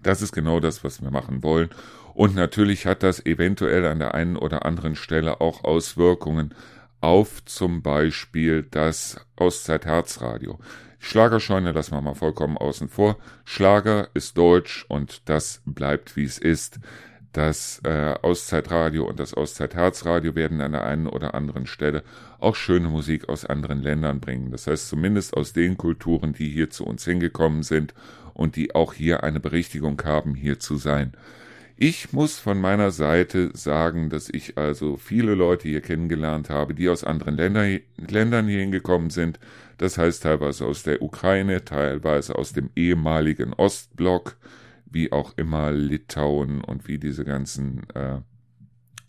[0.03, 1.71] Das ist genau das, was wir machen wollen.
[2.15, 6.55] Und natürlich hat das eventuell an der einen oder anderen Stelle auch Auswirkungen
[7.01, 10.59] auf zum Beispiel das Auszeit-Herzradio.
[11.07, 13.17] Schlagerscheune lassen wir mal vollkommen außen vor.
[13.45, 16.81] Schlager ist deutsch und das bleibt wie es ist.
[17.33, 22.03] Das äh, Auszeitradio und das Auszeitherzradio werden an der einen oder anderen Stelle
[22.41, 24.51] auch schöne Musik aus anderen Ländern bringen.
[24.51, 27.95] Das heißt zumindest aus den Kulturen, die hier zu uns hingekommen sind
[28.35, 31.13] und die auch hier eine Berichtigung haben, hier zu sein.
[31.79, 36.89] Ich muss von meiner Seite sagen, dass ich also viele Leute hier kennengelernt habe, die
[36.89, 37.67] aus anderen Länder,
[37.99, 39.39] Ländern hier hingekommen sind.
[39.77, 44.39] Das heißt teilweise aus der Ukraine, teilweise aus dem ehemaligen Ostblock,
[44.87, 48.21] wie auch immer Litauen und wie diese ganzen äh,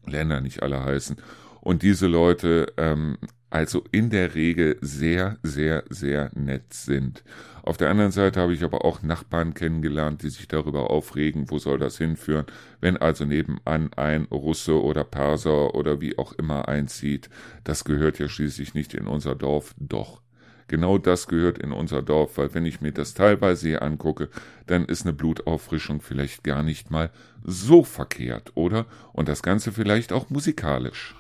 [0.06, 1.15] Länder nicht alle heißen.
[1.62, 3.17] Und diese Leute ähm,
[3.50, 7.24] also in der Regel sehr, sehr, sehr nett sind.
[7.64, 11.60] Auf der anderen Seite habe ich aber auch Nachbarn kennengelernt, die sich darüber aufregen, wo
[11.60, 12.46] soll das hinführen,
[12.82, 17.30] wenn also nebenan ein Russe oder Perser oder wie auch immer einzieht.
[17.64, 20.22] Das gehört ja schließlich nicht in unser Dorf, doch.
[20.70, 24.30] Genau das gehört in unser Dorf, weil wenn ich mir das teilweise hier angucke,
[24.66, 27.10] dann ist eine Blutauffrischung vielleicht gar nicht mal
[27.44, 28.86] so verkehrt, oder?
[29.14, 31.16] Und das Ganze vielleicht auch musikalisch.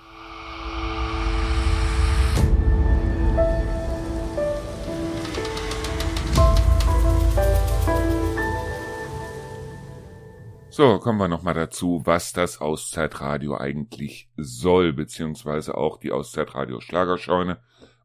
[10.77, 17.57] So, kommen wir nochmal dazu, was das Auszeitradio eigentlich soll, beziehungsweise auch die Auszeitradio Schlagerscheune,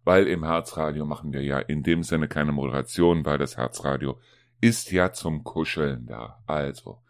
[0.05, 4.19] weil im Herzradio machen wir ja in dem Sinne keine Moderation, weil das Herzradio
[4.63, 6.43] ist ja zum Kuscheln da.
[6.47, 7.03] Also,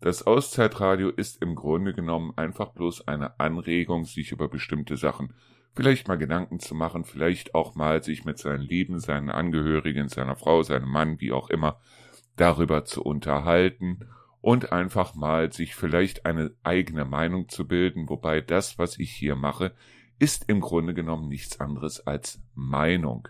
[0.00, 5.34] das Auszeitradio ist im Grunde genommen einfach bloß eine Anregung, sich über bestimmte Sachen
[5.74, 10.36] vielleicht mal Gedanken zu machen, vielleicht auch mal sich mit seinen Lieben, seinen Angehörigen, seiner
[10.36, 11.78] Frau, seinem Mann, wie auch immer,
[12.36, 14.08] darüber zu unterhalten
[14.40, 19.36] und einfach mal sich vielleicht eine eigene Meinung zu bilden, wobei das, was ich hier
[19.36, 19.74] mache,
[20.18, 23.28] ist im Grunde genommen nichts anderes als Meinung.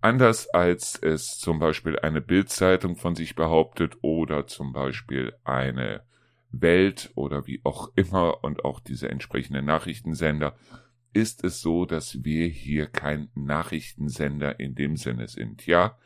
[0.00, 6.02] Anders als es zum Beispiel eine Bildzeitung von sich behauptet oder zum Beispiel eine
[6.50, 10.56] Welt oder wie auch immer und auch diese entsprechenden Nachrichtensender,
[11.12, 15.66] ist es so, dass wir hier kein Nachrichtensender in dem Sinne sind.
[15.66, 15.98] Ja,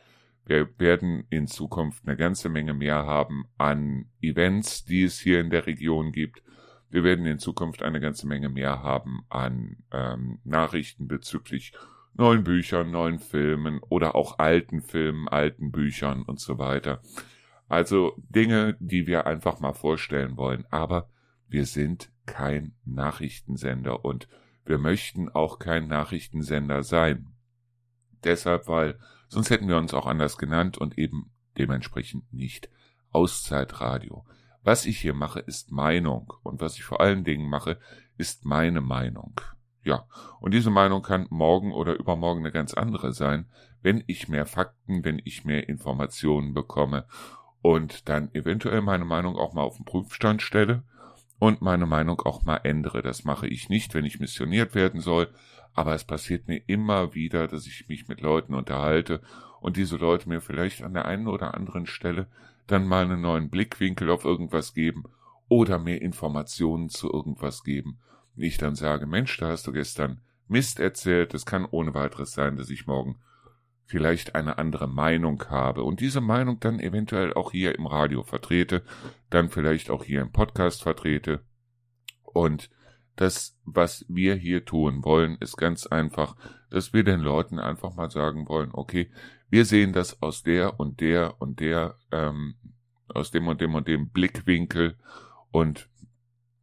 [0.47, 5.51] wir werden in Zukunft eine ganze Menge mehr haben an Events, die es hier in
[5.51, 6.43] der Region gibt.
[6.91, 11.73] Wir werden in Zukunft eine ganze Menge mehr haben an ähm, Nachrichten bezüglich
[12.13, 17.01] neuen Büchern, neuen Filmen oder auch alten Filmen, alten Büchern und so weiter.
[17.69, 20.65] Also Dinge, die wir einfach mal vorstellen wollen.
[20.71, 21.09] Aber
[21.49, 24.29] wir sind kein Nachrichtensender und
[24.65, 27.29] wir möchten auch kein Nachrichtensender sein.
[28.23, 28.99] Deshalb, weil
[29.35, 32.71] Sonst hätten wir uns auch anders genannt und eben dementsprechend nicht
[33.11, 34.25] Auszeitradio.
[34.63, 36.33] Was ich hier mache, ist Meinung.
[36.45, 37.81] Und was ich vor allen Dingen mache,
[38.17, 39.41] ist meine Meinung.
[39.83, 40.07] Ja,
[40.39, 43.47] und diese Meinung kann morgen oder übermorgen eine ganz andere sein,
[43.83, 47.05] wenn ich mehr Fakten, wenn ich mehr Informationen bekomme
[47.61, 50.85] und dann eventuell meine Meinung auch mal auf den Prüfstand stelle
[51.41, 53.03] und meine Meinung auch mal ändere.
[53.03, 55.35] Das mache ich nicht, wenn ich missioniert werden soll,
[55.75, 59.21] aber es passiert mir immer wieder, dass ich mich mit Leuten unterhalte
[59.61, 62.29] und diese Leute mir vielleicht an der einen oder anderen Stelle
[62.67, 65.05] dann mal einen neuen Blickwinkel auf irgendwas geben
[65.49, 67.99] oder mir Informationen zu irgendwas geben.
[68.37, 72.57] Ich dann sage, Mensch, da hast du gestern Mist erzählt, es kann ohne weiteres sein,
[72.57, 73.19] dass ich morgen
[73.87, 78.83] vielleicht eine andere Meinung habe und diese Meinung dann eventuell auch hier im Radio vertrete,
[79.31, 81.45] dann vielleicht auch hier im Podcast vertrete
[82.23, 82.71] und
[83.17, 86.37] das, was wir hier tun wollen, ist ganz einfach,
[86.71, 89.11] dass wir den Leuten einfach mal sagen wollen, okay,
[89.51, 92.55] wir sehen das aus der und der und der, ähm,
[93.09, 94.97] aus dem und dem und dem Blickwinkel
[95.53, 95.89] und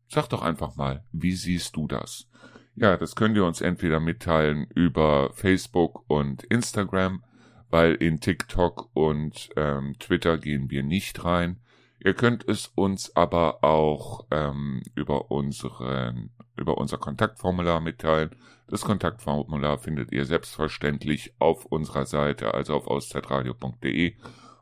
[0.10, 2.28] sag doch einfach mal, wie siehst du das?
[2.76, 7.24] Ja, das könnt ihr uns entweder mitteilen über Facebook und Instagram,
[7.70, 11.62] weil in TikTok und ähm, Twitter gehen wir nicht rein.
[12.04, 18.32] Ihr könnt es uns aber auch ähm, über unseren über unser Kontaktformular mitteilen.
[18.68, 24.16] Das Kontaktformular findet ihr selbstverständlich auf unserer Seite, also auf auszeitradio.de.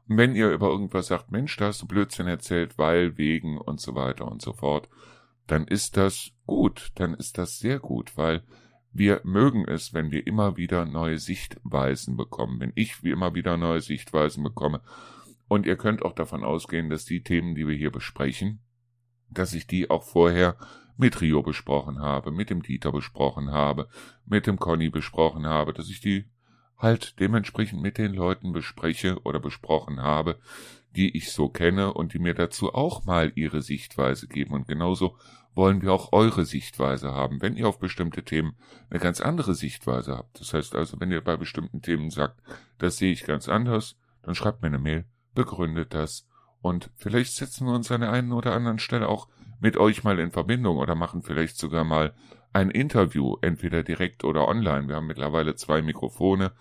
[0.07, 3.79] Und wenn ihr über irgendwas sagt, Mensch, da hast du Blödsinn erzählt, weil, wegen und
[3.79, 4.89] so weiter und so fort,
[5.47, 8.43] dann ist das gut, dann ist das sehr gut, weil
[8.91, 13.55] wir mögen es, wenn wir immer wieder neue Sichtweisen bekommen, wenn ich wie immer wieder
[13.55, 14.81] neue Sichtweisen bekomme
[15.49, 18.61] und ihr könnt auch davon ausgehen, dass die Themen, die wir hier besprechen,
[19.29, 20.55] dass ich die auch vorher
[20.95, 23.89] mit Rio besprochen habe, mit dem Dieter besprochen habe,
[24.25, 26.29] mit dem Conny besprochen habe, dass ich die
[26.77, 30.39] halt dementsprechend mit den Leuten bespreche oder besprochen habe,
[30.95, 34.53] die ich so kenne und die mir dazu auch mal ihre Sichtweise geben.
[34.53, 35.17] Und genauso
[35.55, 37.41] wollen wir auch eure Sichtweise haben.
[37.41, 38.55] Wenn ihr auf bestimmte Themen
[38.89, 42.41] eine ganz andere Sichtweise habt, das heißt also, wenn ihr bei bestimmten Themen sagt,
[42.77, 45.05] das sehe ich ganz anders, dann schreibt mir eine Mail,
[45.39, 46.27] begründet das
[46.61, 49.29] und vielleicht setzen wir uns an der einen oder anderen Stelle auch
[49.61, 52.13] mit euch mal in Verbindung oder machen vielleicht sogar mal
[52.51, 54.89] ein Interview, entweder direkt oder online.
[54.89, 56.51] Wir haben mittlerweile zwei Mikrofone.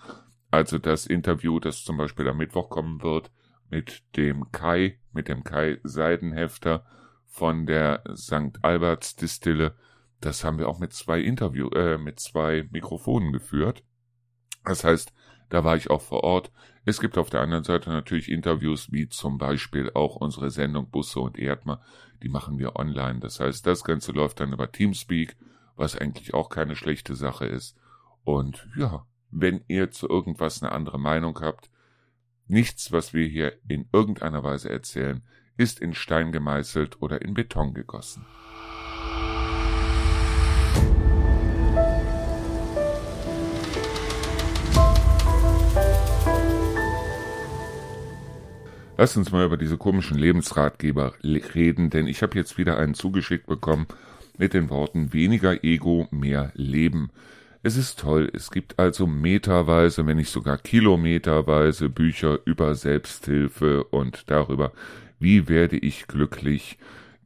[0.51, 3.33] Also das Interview, das zum Beispiel am Mittwoch kommen wird,
[3.69, 6.85] mit dem Kai, mit dem Kai Seidenhefter
[7.27, 8.63] von der St.
[8.63, 9.75] Alberts Distille.
[10.21, 13.83] Das haben wir auch mit zwei Interview, äh, mit zwei Mikrofonen geführt.
[14.65, 15.13] Das heißt,
[15.49, 16.51] da war ich auch vor Ort.
[16.85, 21.21] Es gibt auf der anderen Seite natürlich Interviews, wie zum Beispiel auch unsere Sendung Busse
[21.21, 21.81] und Erdmer.
[22.23, 23.21] Die machen wir online.
[23.21, 25.37] Das heißt, das Ganze läuft dann über Teamspeak,
[25.77, 27.77] was eigentlich auch keine schlechte Sache ist.
[28.25, 31.71] Und ja, wenn ihr zu irgendwas eine andere Meinung habt,
[32.47, 35.23] nichts, was wir hier in irgendeiner Weise erzählen,
[35.57, 38.25] ist in Stein gemeißelt oder in Beton gegossen.
[49.01, 53.47] Lass uns mal über diese komischen Lebensratgeber reden, denn ich habe jetzt wieder einen zugeschickt
[53.47, 53.87] bekommen
[54.39, 57.11] mit den Worten weniger Ego, mehr Leben.
[57.63, 64.29] Es ist toll, es gibt also meterweise, wenn nicht sogar kilometerweise Bücher über Selbsthilfe und
[64.31, 64.73] darüber,
[65.21, 66.77] wie werde ich glücklich,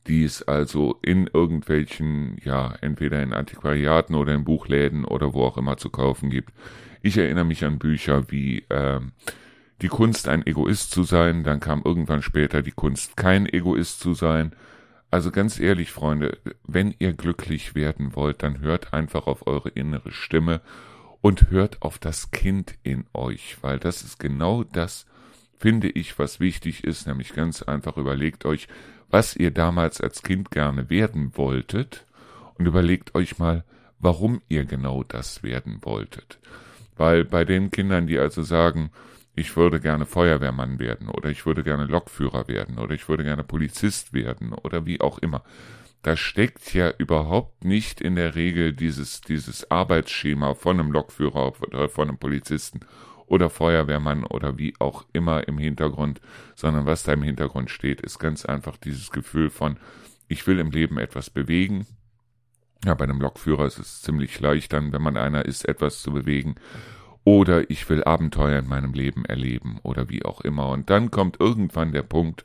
[0.07, 5.79] dies also in irgendwelchen, ja, entweder in Antiquariaten oder in Buchläden oder wo auch immer
[5.79, 6.53] zu kaufen gibt.
[7.01, 9.13] Ich erinnere mich an Bücher wie ähm,
[9.81, 14.15] die Kunst, ein Egoist zu sein, dann kam irgendwann später die Kunst, kein Egoist zu
[14.15, 14.53] sein.
[15.11, 20.13] Also ganz ehrlich, Freunde, wenn ihr glücklich werden wollt, dann hört einfach auf eure innere
[20.13, 20.61] Stimme
[21.21, 25.07] und hört auf das Kind in euch, weil das ist genau das,
[25.59, 28.69] finde ich, was wichtig ist, nämlich ganz einfach überlegt euch,
[29.11, 32.07] was ihr damals als Kind gerne werden wolltet
[32.59, 33.65] und überlegt euch mal,
[34.01, 36.39] warum ihr genau das werden wolltet.
[36.97, 38.91] Weil bei den Kindern, die also sagen,
[39.35, 43.45] ich würde gerne Feuerwehrmann werden oder ich würde gerne Lokführer werden oder ich würde gerne
[43.45, 45.43] Polizist werden oder wie auch immer.
[46.03, 51.89] Da steckt ja überhaupt nicht in der Regel dieses, dieses Arbeitsschema von einem Lokführer oder
[51.89, 52.81] von einem Polizisten
[53.27, 56.21] oder Feuerwehrmann oder wie auch immer im Hintergrund,
[56.55, 59.79] sondern was da im Hintergrund steht, ist ganz einfach dieses Gefühl von,
[60.29, 61.87] ich will im Leben etwas bewegen.
[62.85, 66.13] Ja, bei einem Lokführer ist es ziemlich leicht dann, wenn man einer ist, etwas zu
[66.13, 66.57] bewegen
[67.25, 70.71] oder ich will Abenteuer in meinem Leben erleben oder wie auch immer.
[70.71, 72.45] Und dann kommt irgendwann der Punkt,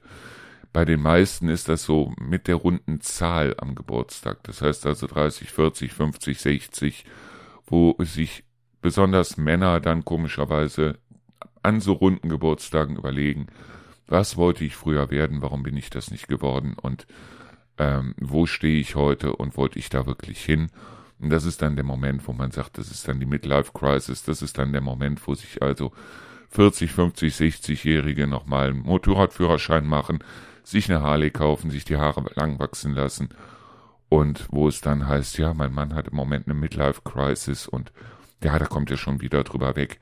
[0.73, 4.43] bei den meisten ist das so mit der runden Zahl am Geburtstag.
[4.43, 7.05] Das heißt also 30, 40, 50, 60,
[7.65, 8.43] wo sich
[8.81, 10.99] besonders Männer dann komischerweise
[11.63, 13.47] an so runden Geburtstagen überlegen,
[14.07, 17.07] was wollte ich früher werden, warum bin ich das nicht geworden und
[17.77, 20.69] ähm, wo stehe ich heute und wollte ich da wirklich hin?
[21.19, 24.23] Und das ist dann der Moment, wo man sagt, das ist dann die Midlife Crisis,
[24.23, 25.91] das ist dann der Moment, wo sich also
[26.49, 30.19] 40, 50, 60-Jährige nochmal einen Motorradführerschein machen,
[30.63, 33.29] sich eine Harley kaufen, sich die Haare lang wachsen lassen
[34.09, 37.91] und wo es dann heißt, ja, mein Mann hat im Moment eine Midlife Crisis und
[38.43, 39.99] ja, da kommt er schon wieder drüber weg.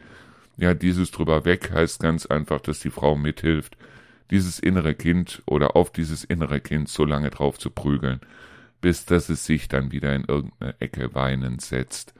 [0.58, 3.78] Ja, dieses drüber weg heißt ganz einfach, dass die Frau mithilft,
[4.32, 8.21] dieses innere Kind oder auf dieses innere Kind so lange drauf zu prügeln,
[8.86, 12.13] bis dass es sich dann wieder in irgendeine Ecke weinend setzt.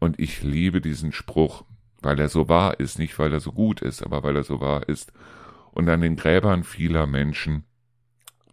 [0.00, 1.66] Und ich liebe diesen Spruch,
[2.00, 4.62] weil er so wahr ist, nicht weil er so gut ist, aber weil er so
[4.62, 5.12] wahr ist.
[5.70, 7.64] Und an den Gräbern vieler Menschen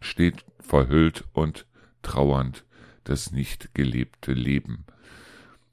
[0.01, 1.65] steht verhüllt und
[2.01, 2.65] trauernd
[3.05, 4.83] das nicht gelebte Leben.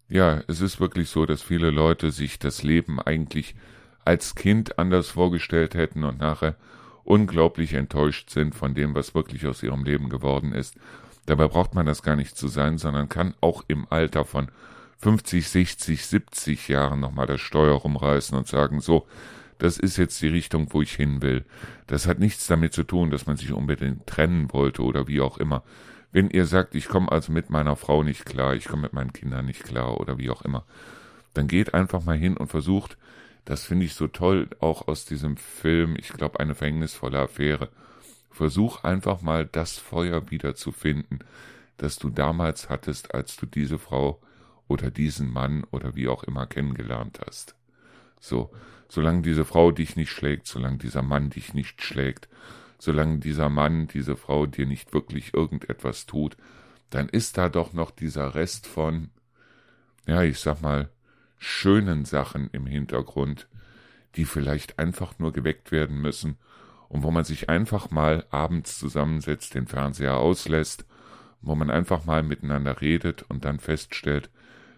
[0.09, 3.57] Ja, es ist wirklich so, dass viele Leute sich das Leben eigentlich
[4.05, 6.55] als Kind anders vorgestellt hätten und nachher
[7.03, 10.79] unglaublich enttäuscht sind von dem, was wirklich aus ihrem Leben geworden ist.
[11.27, 14.49] Dabei braucht man das gar nicht zu sein, sondern kann auch im Alter von
[14.99, 19.07] 50, 60, 70 Jahren nochmal das Steuer rumreißen und sagen, so,
[19.59, 21.45] das ist jetzt die Richtung, wo ich hin will.
[21.87, 25.39] Das hat nichts damit zu tun, dass man sich unbedingt trennen wollte oder wie auch
[25.39, 25.63] immer.
[26.13, 29.13] Wenn ihr sagt, ich komme also mit meiner Frau nicht klar, ich komme mit meinen
[29.13, 30.65] Kindern nicht klar oder wie auch immer,
[31.35, 32.97] dann geht einfach mal hin und versucht,
[33.45, 37.69] das finde ich so toll, auch aus diesem Film, ich glaube, eine verhängnisvolle Affäre,
[38.37, 41.21] Versuch einfach mal das Feuer wieder zu finden,
[41.79, 44.21] das du damals hattest, als du diese Frau
[44.69, 47.57] oder diesen Mann oder wie auch immer kennengelernt hast.
[48.21, 48.53] So,
[48.91, 52.29] solange diese Frau dich nicht schlägt, solange dieser Mann dich nicht schlägt,
[52.79, 56.37] solange dieser Mann, diese Frau dir nicht wirklich irgendetwas tut,
[56.91, 59.09] dann ist da doch noch dieser Rest von,
[60.07, 60.91] ja, ich sag mal,
[61.39, 63.49] schönen Sachen im Hintergrund,
[64.15, 66.37] die vielleicht einfach nur geweckt werden müssen
[66.89, 70.85] und wo man sich einfach mal abends zusammensetzt, den Fernseher auslässt,
[71.41, 74.31] wo man einfach mal miteinander redet und dann feststellt,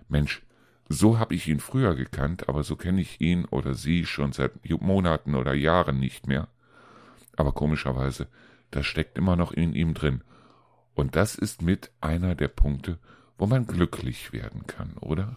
[0.08, 0.42] Mensch,
[0.88, 4.52] so habe ich ihn früher gekannt, aber so kenne ich ihn oder sie schon seit
[4.80, 6.48] Monaten oder Jahren nicht mehr.
[7.36, 8.26] Aber komischerweise,
[8.70, 10.22] das steckt immer noch in ihm drin.
[10.94, 12.98] Und das ist mit einer der Punkte,
[13.36, 15.36] wo man glücklich werden kann, oder?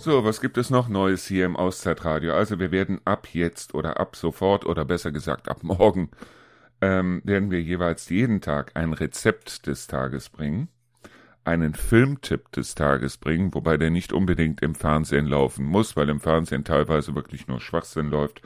[0.00, 2.32] So, was gibt es noch Neues hier im Auszeitradio?
[2.32, 6.10] Also wir werden ab jetzt oder ab sofort oder besser gesagt ab morgen
[6.80, 10.68] ähm, werden wir jeweils jeden Tag ein Rezept des Tages bringen,
[11.42, 16.20] einen Filmtipp des Tages bringen, wobei der nicht unbedingt im Fernsehen laufen muss, weil im
[16.20, 18.40] Fernsehen teilweise wirklich nur Schwachsinn läuft.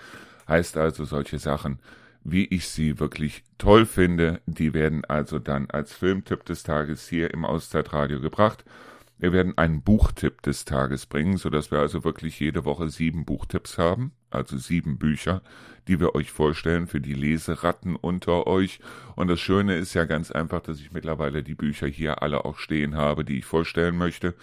[0.48, 1.80] Heißt also solche Sachen,
[2.24, 7.34] wie ich sie wirklich toll finde, die werden also dann als Filmtipp des Tages hier
[7.34, 8.64] im Auszeitradio gebracht.
[9.22, 13.78] Wir werden einen Buchtipp des Tages bringen, sodass wir also wirklich jede Woche sieben Buchtipps
[13.78, 15.42] haben, also sieben Bücher,
[15.86, 18.80] die wir euch vorstellen für die Leseratten unter euch.
[19.14, 22.58] Und das Schöne ist ja ganz einfach, dass ich mittlerweile die Bücher hier alle auch
[22.58, 24.34] stehen habe, die ich vorstellen möchte.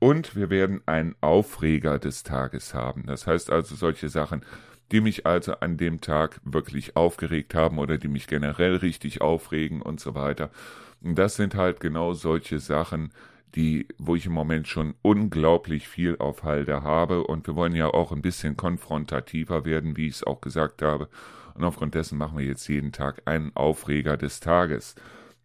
[0.00, 3.04] Und wir werden einen Aufreger des Tages haben.
[3.06, 4.44] Das heißt also solche Sachen,
[4.90, 9.80] die mich also an dem Tag wirklich aufgeregt haben oder die mich generell richtig aufregen
[9.80, 10.50] und so weiter.
[11.00, 13.12] Und das sind halt genau solche Sachen,
[13.54, 17.24] die, wo ich im Moment schon unglaublich viel auf Halde habe.
[17.24, 21.08] Und wir wollen ja auch ein bisschen konfrontativer werden, wie ich es auch gesagt habe.
[21.54, 24.94] Und aufgrund dessen machen wir jetzt jeden Tag einen Aufreger des Tages.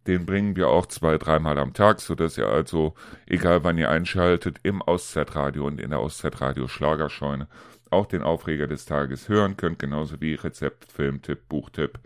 [0.06, 2.94] Den bringen wir auch zwei, dreimal am Tag, so dass ihr also,
[3.26, 7.48] egal wann ihr einschaltet, im Auszeitradio und in der Auszeitradio Schlagerscheune
[7.90, 11.98] auch den Aufreger des Tages hören könnt, genauso wie Rezept, Filmtipp, Buchtipp.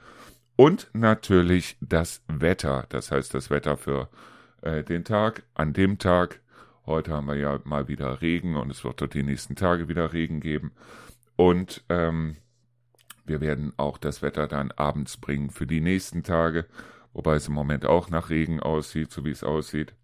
[0.57, 4.09] Und natürlich das Wetter, das heißt das Wetter für
[4.63, 6.41] äh, den Tag, an dem Tag.
[6.87, 10.13] Heute haben wir ja mal wieder Regen und es wird dort die nächsten Tage wieder
[10.13, 10.73] Regen geben.
[11.37, 12.37] Und ähm,
[13.25, 16.67] wir werden auch das Wetter dann abends bringen für die nächsten Tage,
[17.13, 19.95] wobei es im Moment auch nach Regen aussieht, so wie es aussieht.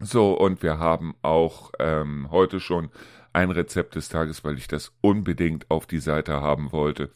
[0.00, 2.90] So, und wir haben auch ähm, heute schon
[3.32, 7.10] ein Rezept des Tages, weil ich das unbedingt auf die Seite haben wollte.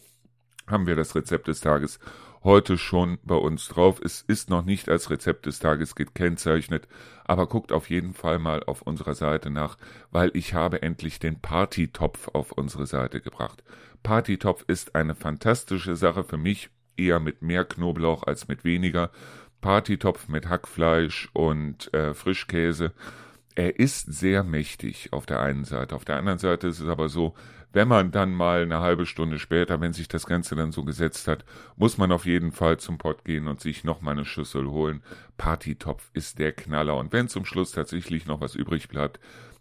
[0.67, 1.99] Haben wir das Rezept des Tages
[2.45, 4.01] heute schon bei uns drauf.
[4.03, 6.89] Es ist noch nicht als Rezept des Tages gekennzeichnet,
[7.25, 9.77] aber guckt auf jeden Fall mal auf unserer Seite nach,
[10.11, 13.63] weil ich habe endlich den Partytopf auf unsere Seite gebracht.
[14.03, 19.11] Partytopf ist eine fantastische Sache für mich, eher mit mehr Knoblauch als mit weniger.
[19.61, 22.93] Partytopf mit Hackfleisch und äh, Frischkäse.
[23.55, 25.95] Er ist sehr mächtig auf der einen Seite.
[25.95, 27.35] Auf der anderen Seite ist es aber so,
[27.73, 31.29] wenn man dann mal eine halbe Stunde später, wenn sich das Ganze dann so gesetzt
[31.29, 31.45] hat,
[31.77, 35.03] muss man auf jeden Fall zum Pott gehen und sich noch mal eine Schüssel holen.
[35.37, 36.97] Partytopf ist der Knaller.
[36.97, 39.21] Und wenn zum Schluss tatsächlich noch was übrig bleibt,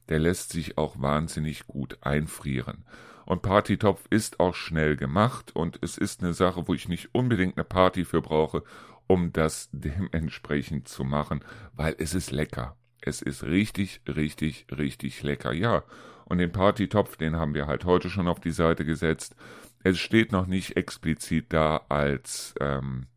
[0.09, 2.83] der lässt sich auch wahnsinnig gut einfrieren.
[3.25, 7.57] Und Partytopf ist auch schnell gemacht und es ist eine Sache, wo ich nicht unbedingt
[7.57, 8.63] eine Party für brauche,
[9.07, 11.43] um das dementsprechend zu machen,
[11.73, 12.75] weil es ist lecker.
[13.01, 15.53] Es ist richtig, richtig, richtig lecker.
[15.53, 15.83] Ja,
[16.25, 19.35] und den Partytopf, den haben wir halt heute schon auf die Seite gesetzt.
[19.83, 23.07] Es steht noch nicht explizit da als ähm,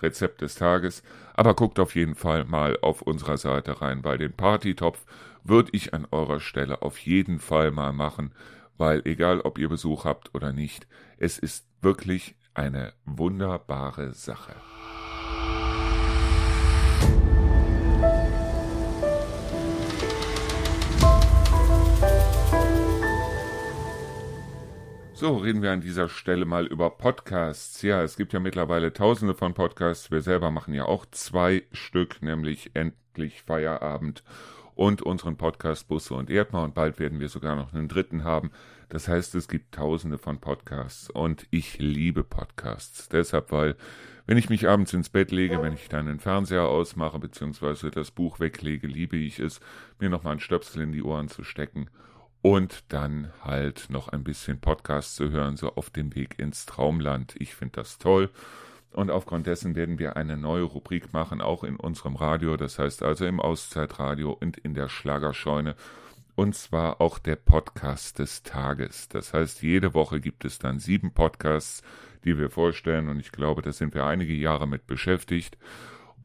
[0.00, 1.02] Rezept des Tages,
[1.34, 5.04] aber guckt auf jeden Fall mal auf unserer Seite rein, weil den Partytopf
[5.42, 8.32] würde ich an eurer Stelle auf jeden Fall mal machen,
[8.78, 10.86] weil egal ob ihr Besuch habt oder nicht,
[11.18, 14.54] es ist wirklich eine wunderbare Sache.
[25.16, 27.82] So, reden wir an dieser Stelle mal über Podcasts.
[27.82, 30.10] Ja, es gibt ja mittlerweile tausende von Podcasts.
[30.10, 34.24] Wir selber machen ja auch zwei Stück, nämlich endlich Feierabend
[34.74, 36.64] und unseren Podcast Busse und Erdmann.
[36.64, 38.50] Und bald werden wir sogar noch einen dritten haben.
[38.88, 43.08] Das heißt, es gibt tausende von Podcasts und ich liebe Podcasts.
[43.08, 43.76] Deshalb, weil
[44.26, 48.10] wenn ich mich abends ins Bett lege, wenn ich dann den Fernseher ausmache, beziehungsweise das
[48.10, 49.60] Buch weglege, liebe ich es,
[50.00, 51.88] mir nochmal einen Stöpsel in die Ohren zu stecken
[52.44, 57.34] und dann halt noch ein bisschen Podcast zu hören, so auf dem Weg ins Traumland.
[57.38, 58.28] Ich finde das toll.
[58.90, 63.02] Und aufgrund dessen werden wir eine neue Rubrik machen, auch in unserem Radio, das heißt
[63.02, 65.74] also im Auszeitradio und in der Schlagerscheune.
[66.34, 69.08] Und zwar auch der Podcast des Tages.
[69.08, 71.82] Das heißt, jede Woche gibt es dann sieben Podcasts,
[72.24, 73.08] die wir vorstellen.
[73.08, 75.56] Und ich glaube, da sind wir einige Jahre mit beschäftigt.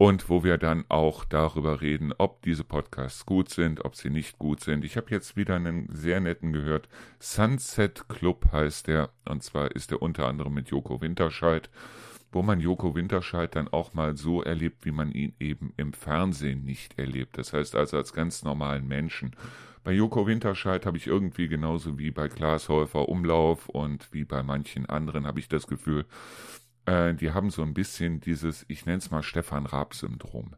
[0.00, 4.38] Und wo wir dann auch darüber reden, ob diese Podcasts gut sind, ob sie nicht
[4.38, 4.82] gut sind.
[4.82, 6.88] Ich habe jetzt wieder einen sehr netten gehört.
[7.18, 11.68] Sunset Club heißt der, und zwar ist er unter anderem mit Joko Winterscheid,
[12.32, 16.64] wo man Joko Winterscheid dann auch mal so erlebt, wie man ihn eben im Fernsehen
[16.64, 17.36] nicht erlebt.
[17.36, 19.36] Das heißt also als ganz normalen Menschen.
[19.84, 24.42] Bei Joko Winterscheid habe ich irgendwie genauso wie bei Klaas Häufer Umlauf und wie bei
[24.42, 26.06] manchen anderen habe ich das Gefühl,
[26.90, 30.56] äh, die haben so ein bisschen dieses, ich nenne es mal Stefan Raab-Syndrom.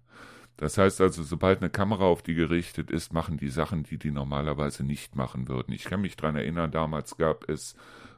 [0.57, 4.11] Das heißt also, sobald eine Kamera auf die gerichtet ist, machen die Sachen, die die
[4.11, 5.73] normalerweise nicht machen würden.
[5.73, 7.75] Ich kann mich dran erinnern, damals gab es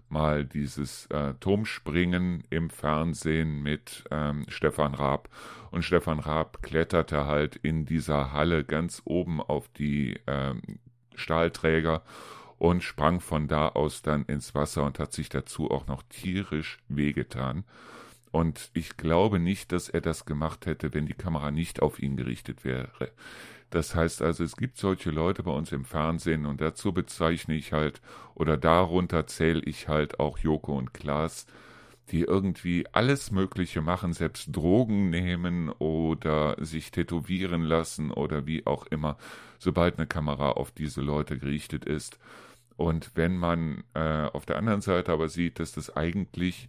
[0.09, 5.29] mal dieses äh, Turmspringen im Fernsehen mit ähm, Stefan Raab.
[5.71, 10.61] Und Stefan Raab kletterte halt in dieser Halle ganz oben auf die ähm,
[11.15, 12.03] Stahlträger
[12.59, 16.79] und sprang von da aus dann ins Wasser und hat sich dazu auch noch tierisch
[16.89, 17.65] wehgetan.
[18.35, 22.17] Und ich glaube nicht, dass er das gemacht hätte, wenn die Kamera nicht auf ihn
[22.17, 23.13] gerichtet wäre.
[23.71, 27.73] Das heißt also, es gibt solche Leute bei uns im Fernsehen und dazu bezeichne ich
[27.73, 28.03] halt
[28.35, 31.47] oder darunter zähle ich halt auch Joko und Klaas,
[32.11, 38.85] die irgendwie alles Mögliche machen, selbst Drogen nehmen oder sich tätowieren lassen oder wie auch
[38.87, 39.17] immer,
[39.61, 42.19] sobald eine Kamera auf diese Leute gerichtet ist.
[42.77, 46.69] Und wenn man äh, auf der anderen Seite aber sieht, dass das eigentlich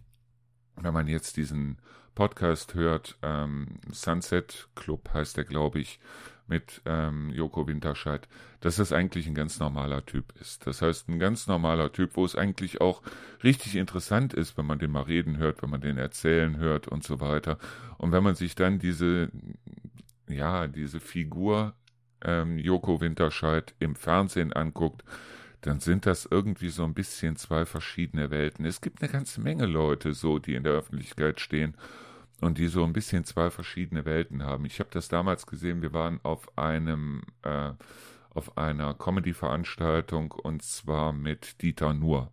[0.80, 1.78] wenn man jetzt diesen
[2.14, 6.00] Podcast hört, ähm, Sunset Club heißt der, glaube ich,
[6.48, 8.28] mit ähm, Joko Winterscheid,
[8.60, 10.66] dass das eigentlich ein ganz normaler Typ ist.
[10.66, 13.02] Das heißt, ein ganz normaler Typ, wo es eigentlich auch
[13.42, 17.04] richtig interessant ist, wenn man den mal reden hört, wenn man den erzählen hört und
[17.04, 17.58] so weiter.
[17.98, 19.30] Und wenn man sich dann diese,
[20.28, 21.74] ja, diese Figur
[22.22, 25.04] ähm, Joko Winterscheid im Fernsehen anguckt,
[25.66, 28.64] dann sind das irgendwie so ein bisschen zwei verschiedene Welten.
[28.64, 31.74] Es gibt eine ganze Menge Leute so, die in der Öffentlichkeit stehen
[32.40, 34.64] und die so ein bisschen zwei verschiedene Welten haben.
[34.64, 37.72] Ich habe das damals gesehen, wir waren auf einem äh,
[38.30, 42.30] auf einer Comedy-Veranstaltung und zwar mit Dieter Nuhr.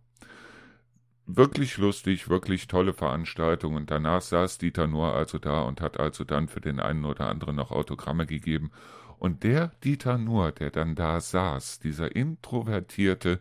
[1.26, 6.22] Wirklich lustig, wirklich tolle Veranstaltung und danach saß Dieter Nuhr also da und hat also
[6.22, 8.70] dann für den einen oder anderen noch Autogramme gegeben
[9.18, 13.40] und der Dieter Nuhr, der dann da saß, dieser introvertierte,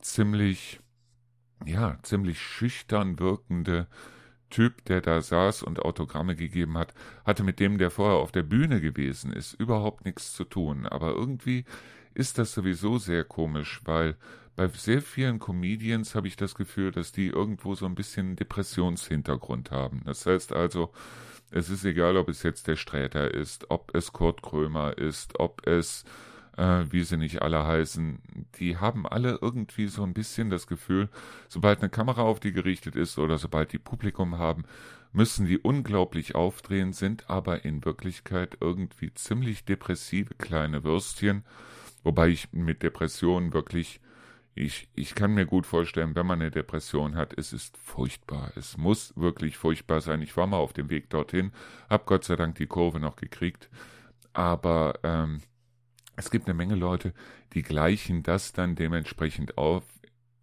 [0.00, 0.80] ziemlich,
[1.64, 3.86] ja, ziemlich schüchtern wirkende
[4.50, 6.94] Typ, der da saß und Autogramme gegeben hat,
[7.24, 10.86] hatte mit dem, der vorher auf der Bühne gewesen ist, überhaupt nichts zu tun.
[10.86, 11.64] Aber irgendwie
[12.14, 14.16] ist das sowieso sehr komisch, weil
[14.56, 19.72] bei sehr vielen Comedians habe ich das Gefühl, dass die irgendwo so ein bisschen Depressionshintergrund
[19.72, 20.02] haben.
[20.04, 20.92] Das heißt also,
[21.54, 25.64] es ist egal, ob es jetzt der Sträter ist, ob es Kurt Krömer ist, ob
[25.68, 26.04] es,
[26.56, 28.18] äh, wie sie nicht alle heißen,
[28.58, 31.08] die haben alle irgendwie so ein bisschen das Gefühl,
[31.48, 34.64] sobald eine Kamera auf die gerichtet ist oder sobald die Publikum haben,
[35.12, 41.44] müssen die unglaublich aufdrehen, sind aber in Wirklichkeit irgendwie ziemlich depressive kleine Würstchen,
[42.02, 44.00] wobei ich mit Depressionen wirklich
[44.54, 48.52] ich, ich kann mir gut vorstellen, wenn man eine Depression hat, es ist furchtbar.
[48.54, 50.22] Es muss wirklich furchtbar sein.
[50.22, 51.52] Ich war mal auf dem Weg dorthin,
[51.90, 53.68] habe Gott sei Dank die Kurve noch gekriegt.
[54.32, 55.40] Aber ähm,
[56.16, 57.14] es gibt eine Menge Leute,
[57.52, 59.82] die gleichen das dann dementsprechend auf,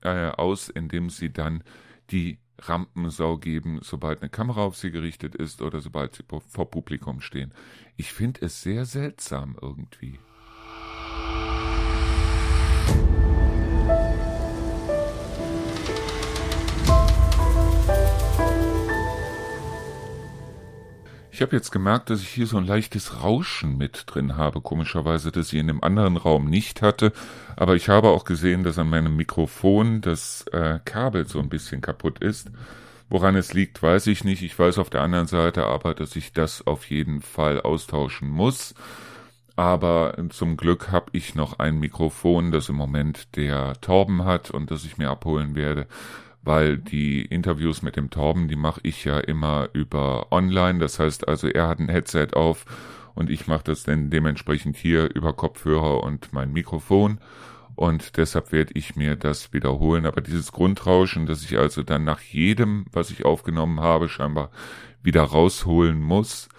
[0.01, 1.63] äh, aus, indem sie dann
[2.09, 7.21] die Rampensau geben, sobald eine Kamera auf sie gerichtet ist oder sobald sie vor Publikum
[7.21, 7.53] stehen.
[7.95, 10.19] Ich finde es sehr seltsam irgendwie.
[21.41, 25.31] Ich habe jetzt gemerkt, dass ich hier so ein leichtes Rauschen mit drin habe, komischerweise,
[25.31, 27.13] das ich in dem anderen Raum nicht hatte.
[27.55, 31.81] Aber ich habe auch gesehen, dass an meinem Mikrofon das äh, Kabel so ein bisschen
[31.81, 32.51] kaputt ist.
[33.09, 34.43] Woran es liegt, weiß ich nicht.
[34.43, 38.75] Ich weiß auf der anderen Seite aber, dass ich das auf jeden Fall austauschen muss.
[39.55, 44.69] Aber zum Glück habe ich noch ein Mikrofon, das im Moment der Torben hat und
[44.69, 45.87] das ich mir abholen werde
[46.43, 50.79] weil die Interviews mit dem Torben, die mache ich ja immer über online.
[50.79, 52.65] Das heißt also, er hat ein Headset auf
[53.13, 57.19] und ich mache das dann dementsprechend hier über Kopfhörer und mein Mikrofon.
[57.75, 60.05] Und deshalb werde ich mir das wiederholen.
[60.05, 64.51] Aber dieses Grundrauschen, das ich also dann nach jedem, was ich aufgenommen habe, scheinbar
[65.01, 66.49] wieder rausholen muss,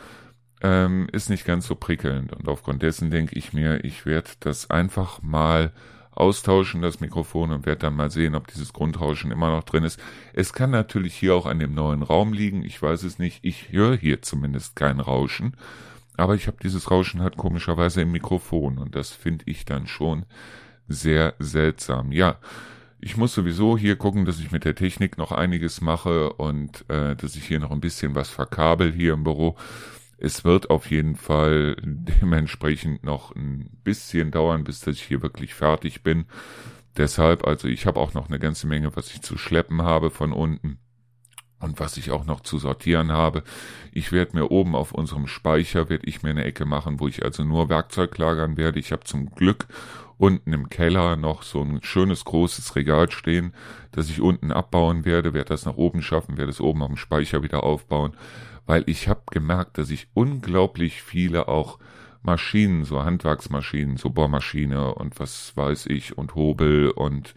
[0.62, 2.32] ähm, ist nicht ganz so prickelnd.
[2.32, 5.72] Und aufgrund dessen denke ich mir, ich werde das einfach mal
[6.12, 10.00] austauschen, das Mikrofon, und werde dann mal sehen, ob dieses Grundrauschen immer noch drin ist.
[10.32, 13.40] Es kann natürlich hier auch an dem neuen Raum liegen, ich weiß es nicht.
[13.42, 15.56] Ich höre hier zumindest kein Rauschen,
[16.16, 20.26] aber ich habe dieses Rauschen halt komischerweise im Mikrofon und das finde ich dann schon
[20.88, 22.12] sehr seltsam.
[22.12, 22.38] Ja,
[23.00, 27.16] ich muss sowieso hier gucken, dass ich mit der Technik noch einiges mache und äh,
[27.16, 29.56] dass ich hier noch ein bisschen was verkabel hier im Büro.
[30.24, 36.04] Es wird auf jeden Fall dementsprechend noch ein bisschen dauern, bis ich hier wirklich fertig
[36.04, 36.26] bin.
[36.96, 40.32] Deshalb, also ich habe auch noch eine ganze Menge, was ich zu schleppen habe von
[40.32, 40.78] unten
[41.58, 43.42] und was ich auch noch zu sortieren habe.
[43.90, 47.24] Ich werde mir oben auf unserem Speicher, werde ich mir eine Ecke machen, wo ich
[47.24, 48.78] also nur Werkzeug lagern werde.
[48.78, 49.66] Ich habe zum Glück
[50.18, 53.54] unten im Keller noch so ein schönes großes Regal stehen,
[53.90, 57.42] das ich unten abbauen werde, werde das nach oben schaffen, werde es oben am Speicher
[57.42, 58.12] wieder aufbauen,
[58.66, 61.78] weil ich habe gemerkt, dass ich unglaublich viele auch
[62.22, 67.34] Maschinen, so Handwerksmaschinen, so Bohrmaschine und was weiß ich und Hobel und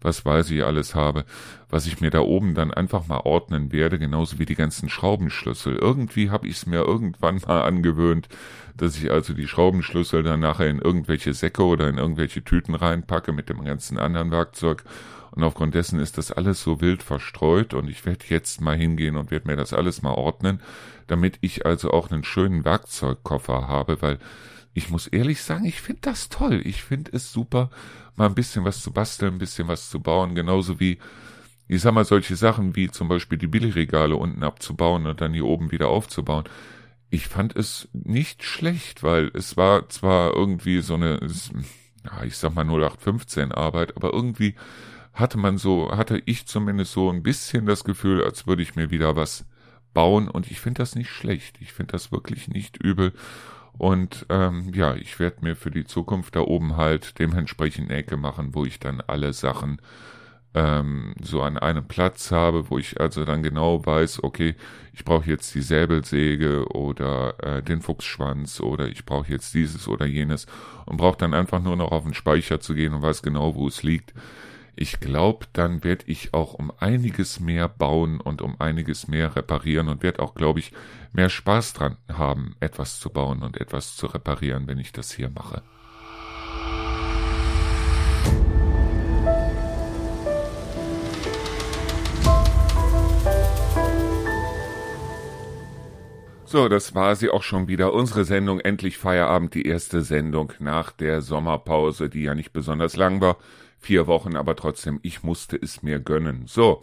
[0.00, 1.24] was weiß ich alles habe,
[1.68, 5.76] was ich mir da oben dann einfach mal ordnen werde, genauso wie die ganzen Schraubenschlüssel.
[5.76, 8.28] Irgendwie habe ich es mir irgendwann mal angewöhnt,
[8.76, 13.32] dass ich also die Schraubenschlüssel dann nachher in irgendwelche Säcke oder in irgendwelche Tüten reinpacke
[13.32, 14.82] mit dem ganzen anderen Werkzeug.
[15.34, 19.16] Und aufgrund dessen ist das alles so wild verstreut und ich werde jetzt mal hingehen
[19.16, 20.60] und werde mir das alles mal ordnen,
[21.06, 24.18] damit ich also auch einen schönen Werkzeugkoffer habe, weil
[24.74, 26.60] ich muss ehrlich sagen, ich finde das toll.
[26.64, 27.70] Ich finde es super,
[28.16, 30.98] mal ein bisschen was zu basteln, ein bisschen was zu bauen, genauso wie,
[31.66, 35.46] ich sag mal, solche Sachen wie zum Beispiel die Billigregale unten abzubauen und dann hier
[35.46, 36.44] oben wieder aufzubauen.
[37.08, 41.20] Ich fand es nicht schlecht, weil es war zwar irgendwie so eine,
[42.24, 44.54] ich sag mal 0815 Arbeit, aber irgendwie
[45.12, 48.90] hatte man so, hatte ich zumindest so ein bisschen das Gefühl, als würde ich mir
[48.90, 49.44] wieder was
[49.94, 51.58] bauen und ich finde das nicht schlecht.
[51.60, 53.12] Ich finde das wirklich nicht übel
[53.78, 58.16] und ähm, ja, ich werde mir für die Zukunft da oben halt dementsprechend eine Ecke
[58.16, 59.80] machen, wo ich dann alle Sachen
[60.54, 64.54] ähm, so an einem Platz habe, wo ich also dann genau weiß, okay,
[64.92, 70.04] ich brauche jetzt die Säbelsäge oder äh, den Fuchsschwanz oder ich brauche jetzt dieses oder
[70.04, 70.46] jenes
[70.84, 73.66] und brauche dann einfach nur noch auf den Speicher zu gehen und weiß genau, wo
[73.68, 74.12] es liegt.
[74.74, 79.88] Ich glaube, dann werde ich auch um einiges mehr bauen und um einiges mehr reparieren
[79.88, 80.72] und werde auch, glaube ich,
[81.12, 85.28] mehr Spaß dran haben, etwas zu bauen und etwas zu reparieren, wenn ich das hier
[85.28, 85.62] mache.
[96.46, 97.94] So, das war sie auch schon wieder.
[97.94, 103.22] Unsere Sendung Endlich Feierabend, die erste Sendung nach der Sommerpause, die ja nicht besonders lang
[103.22, 103.38] war.
[103.82, 106.44] Vier Wochen, aber trotzdem, ich musste es mir gönnen.
[106.46, 106.82] So.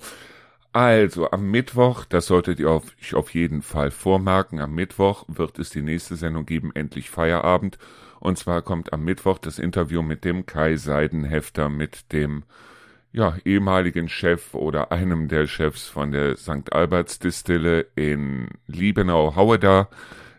[0.73, 5.69] Also, am Mittwoch, das solltet ihr euch auf jeden Fall vormerken, am Mittwoch wird es
[5.69, 7.79] die nächste Sendung geben, endlich Feierabend.
[8.19, 12.43] Und zwar kommt am Mittwoch das Interview mit dem Kai Seidenhefter, mit dem
[13.13, 16.73] ja, ehemaligen Chef oder einem der Chefs von der St.
[16.73, 19.87] Alberts Distille in Liebenau-Haueda.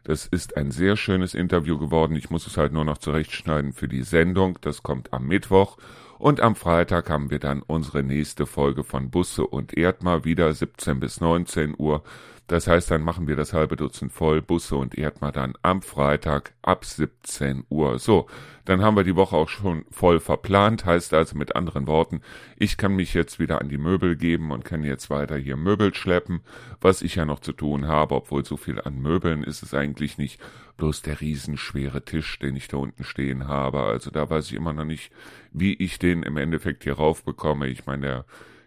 [0.05, 2.17] Das ist ein sehr schönes Interview geworden.
[2.17, 4.59] Ich muss es halt nur noch zurechtschneiden für die Sendung.
[4.61, 5.79] Das kommt am Mittwoch.
[6.21, 11.01] Und am Freitag haben wir dann unsere nächste Folge von Busse und Erdmar wieder 17
[11.01, 12.03] bis 19 Uhr.
[12.51, 16.53] Das heißt, dann machen wir das halbe Dutzend voll, Busse und Erdmar dann am Freitag
[16.63, 18.01] ab 17 Uhr.
[18.01, 18.27] So,
[18.65, 20.85] dann haben wir die Woche auch schon voll verplant.
[20.85, 22.23] Heißt also mit anderen Worten,
[22.57, 25.95] ich kann mich jetzt wieder an die Möbel geben und kann jetzt weiter hier Möbel
[25.95, 26.41] schleppen,
[26.81, 30.19] was ich ja noch zu tun habe, obwohl so viel an Möbeln ist es eigentlich
[30.19, 30.41] nicht.
[30.77, 33.83] Bloß der riesenschwere Tisch, den ich da unten stehen habe.
[33.85, 35.13] Also da weiß ich immer noch nicht,
[35.53, 37.69] wie ich den im Endeffekt hier raufbekomme.
[37.69, 38.25] Ich meine, der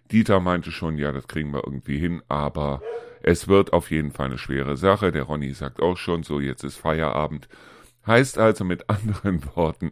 [0.10, 2.82] Dieter meinte schon, ja, das kriegen wir irgendwie hin, aber
[3.24, 5.12] es wird auf jeden Fall eine schwere Sache.
[5.12, 7.48] Der Ronny sagt auch schon so, jetzt ist Feierabend.
[8.06, 9.92] Heißt also mit anderen Worten,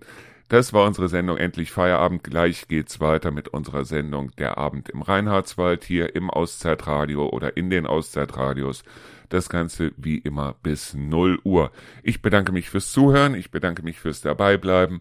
[0.49, 2.25] das war unsere Sendung Endlich Feierabend.
[2.25, 7.69] Gleich geht's weiter mit unserer Sendung Der Abend im Reinhardswald hier im Auszeitradio oder in
[7.69, 8.83] den Auszeitradios.
[9.29, 11.71] Das Ganze wie immer bis 0 Uhr.
[12.03, 13.33] Ich bedanke mich fürs Zuhören.
[13.33, 14.99] Ich bedanke mich fürs Dabeibleiben.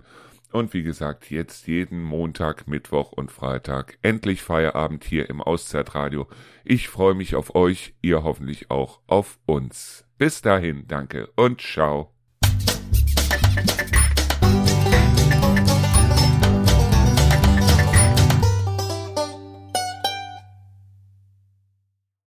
[0.53, 6.27] Und wie gesagt, jetzt jeden Montag, Mittwoch und Freitag endlich Feierabend hier im Auszeitradio.
[6.65, 10.05] Ich freue mich auf euch, ihr hoffentlich auch auf uns.
[10.19, 12.20] Bis dahin, danke und ciao.